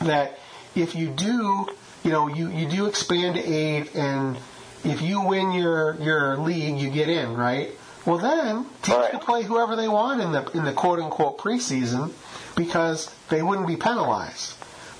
that 0.00 0.38
if 0.74 0.94
you 0.96 1.08
do, 1.08 1.66
you 2.02 2.10
know, 2.10 2.26
you, 2.28 2.48
you 2.48 2.68
do 2.68 2.86
expand 2.86 3.36
to 3.36 3.42
eight, 3.44 3.94
and 3.94 4.36
if 4.82 5.00
you 5.02 5.20
win 5.20 5.52
your 5.52 5.94
your 6.00 6.36
league, 6.38 6.78
you 6.78 6.90
get 6.90 7.08
in, 7.08 7.36
right? 7.36 7.70
Well, 8.06 8.18
then 8.18 8.64
teams 8.82 8.98
Right. 8.98 9.10
can 9.12 9.20
play 9.20 9.42
whoever 9.44 9.76
they 9.76 9.88
want 9.88 10.20
in 10.20 10.32
the 10.32 10.50
in 10.52 10.64
the 10.64 10.72
quote 10.72 10.98
unquote 10.98 11.38
preseason 11.38 12.12
because 12.56 13.14
they 13.30 13.42
wouldn't 13.42 13.66
be 13.66 13.76
penalized. 13.76 14.54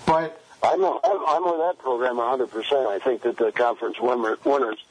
But 0.07 0.40
I'm 0.62 0.83
a, 0.83 1.01
I'm, 1.05 1.20
I'm 1.29 1.44
with 1.44 1.59
that 1.61 1.79
program 1.79 2.16
100. 2.16 2.51
percent 2.51 2.87
I 2.87 2.99
think 2.99 3.23
that 3.23 3.37
the 3.37 3.53
conference 3.53 4.01
winner, 4.01 4.38
winners 4.44 4.83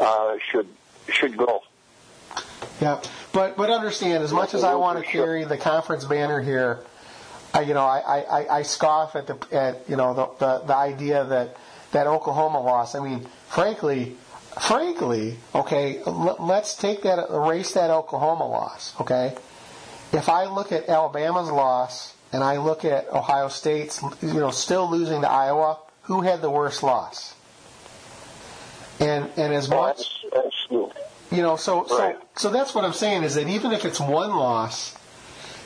uh, 0.00 0.36
should 0.50 0.68
should 1.10 1.36
go. 1.36 1.62
Yeah, 2.80 3.00
but 3.32 3.56
but 3.56 3.70
understand 3.70 4.22
as 4.22 4.32
much 4.32 4.54
as 4.54 4.62
I 4.64 4.74
want 4.74 4.98
to 4.98 5.04
carry 5.04 5.44
the 5.44 5.56
conference 5.56 6.04
banner 6.04 6.40
here, 6.40 6.80
I 7.52 7.62
you 7.62 7.74
know 7.74 7.84
I, 7.84 8.20
I, 8.20 8.58
I 8.58 8.62
scoff 8.62 9.16
at 9.16 9.26
the 9.26 9.36
at 9.52 9.88
you 9.88 9.96
know 9.96 10.14
the, 10.14 10.26
the 10.38 10.66
the 10.66 10.76
idea 10.76 11.24
that 11.24 11.56
that 11.92 12.06
Oklahoma 12.06 12.60
loss. 12.60 12.94
I 12.94 13.00
mean, 13.00 13.26
frankly, 13.48 14.16
frankly, 14.60 15.38
okay, 15.54 16.00
l- 16.06 16.36
let's 16.38 16.76
take 16.76 17.02
that 17.02 17.18
erase 17.30 17.72
that 17.72 17.90
Oklahoma 17.90 18.46
loss. 18.46 18.94
Okay, 19.00 19.34
if 20.12 20.28
I 20.28 20.44
look 20.44 20.70
at 20.70 20.88
Alabama's 20.88 21.50
loss 21.50 22.14
and 22.32 22.44
I 22.44 22.58
look 22.58 22.84
at 22.84 23.08
Ohio 23.08 23.48
State's 23.48 24.02
you 24.22 24.34
know 24.34 24.50
still 24.50 24.88
losing 24.88 25.22
to 25.22 25.30
Iowa, 25.30 25.78
who 26.02 26.20
had 26.20 26.42
the 26.42 26.50
worst 26.50 26.82
loss? 26.82 27.34
And 29.00 29.30
and 29.36 29.54
as 29.54 29.68
much 29.68 30.24
you 31.30 31.42
know, 31.42 31.56
so 31.56 31.84
Right. 31.84 32.16
so 32.36 32.48
so 32.48 32.50
that's 32.50 32.74
what 32.74 32.84
I'm 32.84 32.92
saying 32.92 33.22
is 33.22 33.34
that 33.34 33.48
even 33.48 33.72
if 33.72 33.84
it's 33.84 34.00
one 34.00 34.34
loss, 34.34 34.94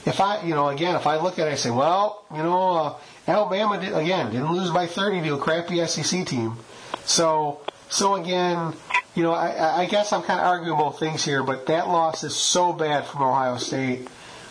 if 0.04 0.20
I 0.20 0.42
you 0.42 0.54
know 0.54 0.68
again 0.68 0.96
if 0.96 1.06
I 1.06 1.16
look 1.16 1.38
at 1.38 1.48
it, 1.48 1.52
I 1.52 1.54
say, 1.54 1.70
well, 1.70 2.24
you 2.34 2.42
know, 2.42 2.70
uh, 2.70 2.94
Alabama 3.26 3.80
did, 3.80 3.96
again 3.96 4.30
didn't 4.32 4.52
lose 4.52 4.70
by 4.70 4.86
30 4.86 5.22
to 5.22 5.34
a 5.34 5.38
crappy 5.38 5.84
SEC 5.86 6.26
team, 6.26 6.56
so 7.04 7.60
so 7.88 8.16
again, 8.16 8.74
you 9.14 9.22
know, 9.22 9.32
I, 9.32 9.82
I 9.82 9.86
guess 9.86 10.12
I'm 10.12 10.22
kind 10.22 10.40
of 10.40 10.46
arguing 10.46 10.78
both 10.78 10.98
things 10.98 11.24
here, 11.24 11.42
but 11.42 11.66
that 11.66 11.88
loss 11.88 12.24
is 12.24 12.34
so 12.34 12.72
bad 12.72 13.06
from 13.06 13.22
Ohio 13.22 13.56
State 13.58 14.08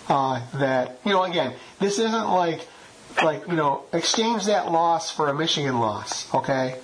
uh, 0.09 0.41
that 0.55 0.99
you 1.05 1.11
know 1.11 1.23
again 1.23 1.53
this 1.79 1.99
isn't 1.99 2.29
like 2.29 2.67
like 3.23 3.47
you 3.47 3.55
know 3.55 3.83
exchange 3.93 4.45
that 4.45 4.71
loss 4.71 5.11
for 5.11 5.27
a 5.27 5.33
Michigan 5.33 5.79
loss, 5.79 6.33
okay? 6.33 6.79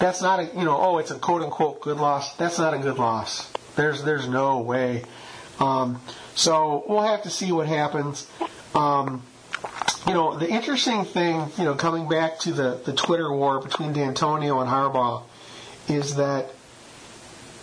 That's 0.00 0.22
not 0.22 0.40
a 0.40 0.44
you 0.46 0.64
know 0.64 0.78
oh 0.80 0.96
it's 0.96 1.10
a 1.10 1.18
quote 1.18 1.42
unquote 1.42 1.82
good 1.82 1.98
loss. 1.98 2.34
That's 2.36 2.58
not 2.58 2.72
a 2.72 2.78
good 2.78 2.98
loss. 2.98 3.52
There's 3.76 4.02
there's 4.02 4.26
no 4.26 4.60
way. 4.62 5.04
Um, 5.60 6.00
so 6.34 6.84
we'll 6.88 7.02
have 7.02 7.22
to 7.22 7.30
see 7.30 7.52
what 7.52 7.68
happens. 7.68 8.26
Um, 8.74 9.22
you 10.06 10.14
know 10.14 10.38
the 10.38 10.48
interesting 10.48 11.04
thing 11.04 11.52
you 11.58 11.64
know 11.64 11.74
coming 11.74 12.08
back 12.08 12.38
to 12.40 12.52
the 12.52 12.80
the 12.82 12.94
Twitter 12.94 13.30
war 13.30 13.60
between 13.60 13.92
Dantonio 13.92 14.62
and 14.62 14.70
Harbaugh 14.70 15.22
is 15.86 16.16
that 16.16 16.50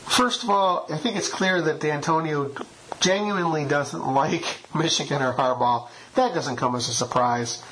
first 0.05 0.43
of 0.43 0.51
all 0.51 0.85
I 0.91 0.97
think 0.97 1.17
it's 1.17 1.29
clear 1.29 1.59
that 1.63 1.79
Dantonio 1.79 2.63
genuinely 2.99 3.65
doesn't 3.65 4.05
like 4.13 4.59
Michigan 4.75 5.23
or 5.23 5.33
Harbaugh. 5.33 5.89
That 6.13 6.35
doesn't 6.35 6.57
come 6.57 6.75
as 6.75 6.87
a 6.87 6.93
surprise. 6.93 7.63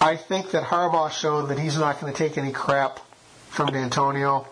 I 0.00 0.16
think 0.16 0.52
that 0.52 0.64
Harbaugh 0.64 1.10
showed 1.10 1.48
that 1.48 1.58
he's 1.58 1.76
not 1.76 2.00
going 2.00 2.10
to 2.10 2.18
take 2.18 2.38
any 2.38 2.52
crap 2.52 2.98
from 3.52 3.68
Dantonio. 3.68 4.46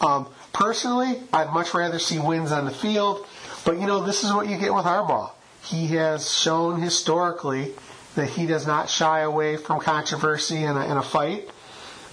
Um, 0.00 0.28
personally, 0.52 1.18
I'd 1.32 1.52
much 1.52 1.72
rather 1.74 1.98
see 1.98 2.18
wins 2.18 2.52
on 2.52 2.64
the 2.66 2.70
field, 2.70 3.26
but 3.64 3.80
you 3.80 3.86
know, 3.86 4.04
this 4.04 4.22
is 4.22 4.32
what 4.32 4.48
you 4.48 4.58
get 4.58 4.74
with 4.74 4.84
Harbaugh. 4.84 5.30
He 5.62 5.86
has 5.96 6.30
shown 6.32 6.80
historically 6.80 7.72
that 8.16 8.28
he 8.28 8.46
does 8.46 8.66
not 8.66 8.88
shy 8.90 9.20
away 9.20 9.56
from 9.56 9.80
controversy 9.80 10.62
in 10.62 10.76
a, 10.76 10.84
in 10.86 10.96
a 10.96 11.02
fight. 11.02 11.48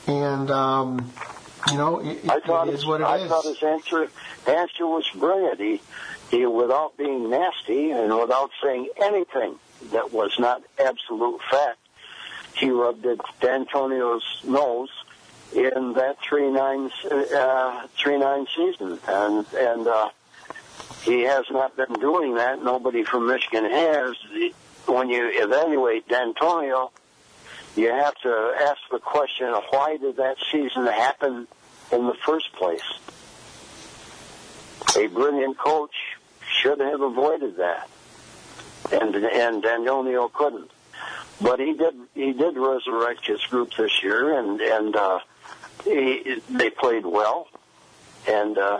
and 0.08 0.50
um, 0.50 1.12
you 1.70 1.78
know, 1.78 2.00
it, 2.00 2.30
I 2.30 2.39
thought 2.39 2.70
it 2.70 2.74
is 2.74 2.86
what 2.86 3.02
it 3.02 3.04
I 3.04 3.17
is. 3.17 3.30
thought 3.30 3.46
his 3.46 3.62
answer 3.62 4.10
answer 4.48 4.88
was 4.88 5.08
brilliant. 5.13 5.60
He, 5.60 5.82
he, 6.32 6.46
without 6.46 6.98
being 6.98 7.30
nasty 7.30 7.91
and 7.91 8.17
without 8.17 8.52
saying 8.63 8.88
anything 9.02 9.56
that 9.91 10.12
was 10.12 10.32
not 10.39 10.63
absolute 10.80 11.39
fact, 11.52 11.78
he 12.56 12.70
rubbed 12.72 13.06
it 13.06 13.20
Dantonio's 13.41 14.24
nose 14.44 14.89
in 15.54 15.94
that 15.94 16.18
three 16.22 16.50
nine 16.50 16.90
uh, 17.10 17.88
three 17.98 18.18
nine 18.18 18.48
season, 18.56 19.00
and 19.08 19.46
and 19.54 19.88
uh, 19.88 20.10
he 21.04 21.22
has 21.22 21.46
not 21.52 21.76
been 21.76 21.94
doing 21.94 22.36
that. 22.36 22.64
Nobody 22.64 23.04
from 23.04 23.28
Michigan 23.28 23.66
has. 23.66 24.16
When 24.88 25.10
you 25.10 25.30
evaluate 25.32 26.08
Dantonio, 26.08 26.90
you 27.76 27.90
have 27.90 28.16
to 28.24 28.54
ask 28.62 28.80
the 28.92 29.00
question 29.00 29.48
why 29.70 29.98
did 29.98 30.18
that 30.18 30.38
season 30.52 30.88
happen 30.88 31.48
in 31.92 32.08
the 32.08 32.16
first 32.26 32.52
place? 32.54 32.82
A 34.98 35.08
brilliant 35.08 35.58
coach 35.58 35.96
should 36.62 36.80
have 36.80 37.02
avoided 37.02 37.58
that, 37.58 37.90
and 38.92 39.16
and 39.16 39.64
Dantonio 39.64 40.32
couldn't. 40.32 40.72
But 41.42 41.60
he 41.60 41.74
did 41.74 41.96
he 42.14 42.34
did 42.34 42.58
resurrect 42.58 43.26
his 43.26 43.42
group 43.46 43.74
this 43.76 44.04
year, 44.04 44.38
and 44.38 44.60
and 44.62 44.96
uh, 44.96 45.20
he, 45.84 46.42
they 46.50 46.70
played 46.70 47.06
well, 47.06 47.48
and 48.28 48.58
uh, 48.58 48.80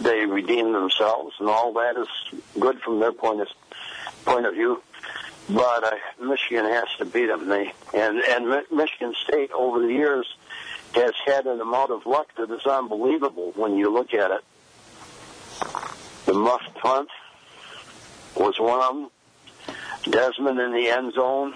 they 0.00 0.26
redeemed 0.26 0.74
themselves, 0.74 1.34
and 1.38 1.48
all 1.48 1.72
that 1.74 1.96
is 1.96 2.08
good 2.58 2.80
from 2.80 3.00
their 3.00 3.12
point 3.12 3.40
of 3.40 3.48
point 4.24 4.46
of 4.46 4.54
view. 4.54 4.82
But 5.48 5.84
uh, 5.84 5.96
Michigan 6.20 6.64
has 6.64 6.88
to 6.98 7.04
beat 7.04 7.26
them. 7.26 7.48
They 7.48 7.72
and 7.92 8.18
and 8.18 8.64
Michigan 8.70 9.14
State 9.26 9.50
over 9.52 9.80
the 9.80 9.92
years 9.92 10.26
has 10.94 11.12
had 11.26 11.46
an 11.46 11.60
amount 11.60 11.90
of 11.90 12.06
luck 12.06 12.28
that 12.36 12.50
is 12.50 12.64
unbelievable 12.66 13.52
when 13.56 13.76
you 13.76 13.92
look 13.92 14.14
at 14.14 14.30
it. 14.30 14.44
The 16.26 16.34
muffed 16.34 16.74
punt 16.76 17.08
was 18.36 18.58
one 18.58 18.80
of 18.80 18.94
them. 18.94 19.10
Desmond 20.12 20.60
in 20.60 20.72
the 20.72 20.88
end 20.88 21.14
zone 21.14 21.54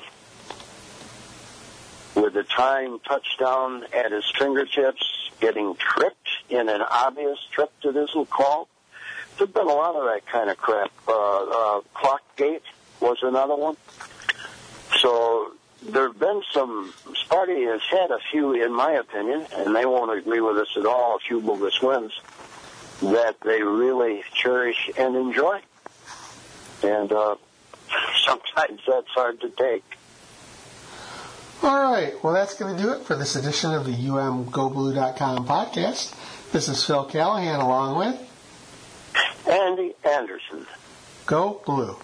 with 2.21 2.35
the 2.35 2.43
tying 2.43 2.99
touchdown 3.01 3.85
at 3.93 4.13
his 4.13 4.25
fingertips, 4.39 5.31
getting 5.41 5.77
tripped 5.77 6.29
in 6.51 6.69
an 6.69 6.83
obvious 6.83 7.39
trip 7.53 7.71
that 7.83 7.97
isn't 7.97 8.29
called. 8.29 8.69
There's 9.37 9.51
been 9.51 9.69
a 9.69 9.73
lot 9.73 9.95
of 9.95 10.05
that 10.05 10.27
kind 10.27 10.51
of 10.51 10.57
crap. 10.57 10.91
Uh, 11.07 11.13
uh, 11.13 11.81
was 13.01 13.19
another 13.23 13.55
one. 13.55 13.77
So 14.99 15.53
there 15.83 16.09
have 16.09 16.19
been 16.19 16.43
some. 16.53 16.93
Sparty 17.25 17.71
has 17.71 17.83
had 17.91 18.11
a 18.11 18.19
few, 18.31 18.53
in 18.53 18.75
my 18.75 18.93
opinion, 18.93 19.47
and 19.55 19.75
they 19.75 19.87
won't 19.87 20.17
agree 20.19 20.41
with 20.41 20.57
us 20.57 20.69
at 20.77 20.87
all. 20.87 21.17
A 21.17 21.19
few 21.21 21.41
bogus 21.41 21.81
wins 21.81 22.13
that 23.03 23.37
they 23.45 23.63
really 23.63 24.23
cherish 24.35 24.91
and 24.99 25.15
enjoy, 25.15 25.61
and 26.83 27.13
uh, 27.13 27.37
sometimes 28.27 28.81
that's 28.87 29.09
hard 29.11 29.41
to 29.43 29.51
take. 29.51 29.85
All 31.63 31.93
right. 31.93 32.15
Well, 32.23 32.33
that's 32.35 32.55
going 32.55 32.77
to 32.77 32.83
do 32.83 32.93
it 32.93 33.03
for 33.03 33.17
this 33.17 33.35
edition 33.35 33.75
of 33.75 33.85
the 33.85 33.93
UMGoBlue.com 33.93 35.47
podcast. 35.47 36.15
This 36.53 36.69
is 36.69 36.85
Phil 36.85 37.05
Callahan 37.05 37.61
along 37.61 37.99
with 37.99 39.49
Andy 39.49 39.95
Anderson. 40.05 40.67
Go 41.27 41.61
Blue. 41.67 41.97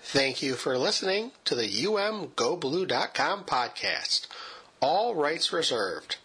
Thank 0.00 0.42
you 0.42 0.54
for 0.54 0.78
listening 0.78 1.32
to 1.44 1.54
the 1.54 1.66
UMGoBlue.com 1.66 3.44
podcast. 3.44 4.26
All 4.80 5.14
rights 5.14 5.52
reserved. 5.52 6.16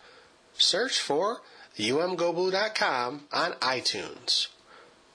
Search 0.58 1.00
for 1.00 1.42
UMGoBlue.com 1.78 3.22
on 3.32 3.52
iTunes. 3.54 4.48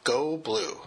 Go 0.05 0.37
Blue. 0.37 0.81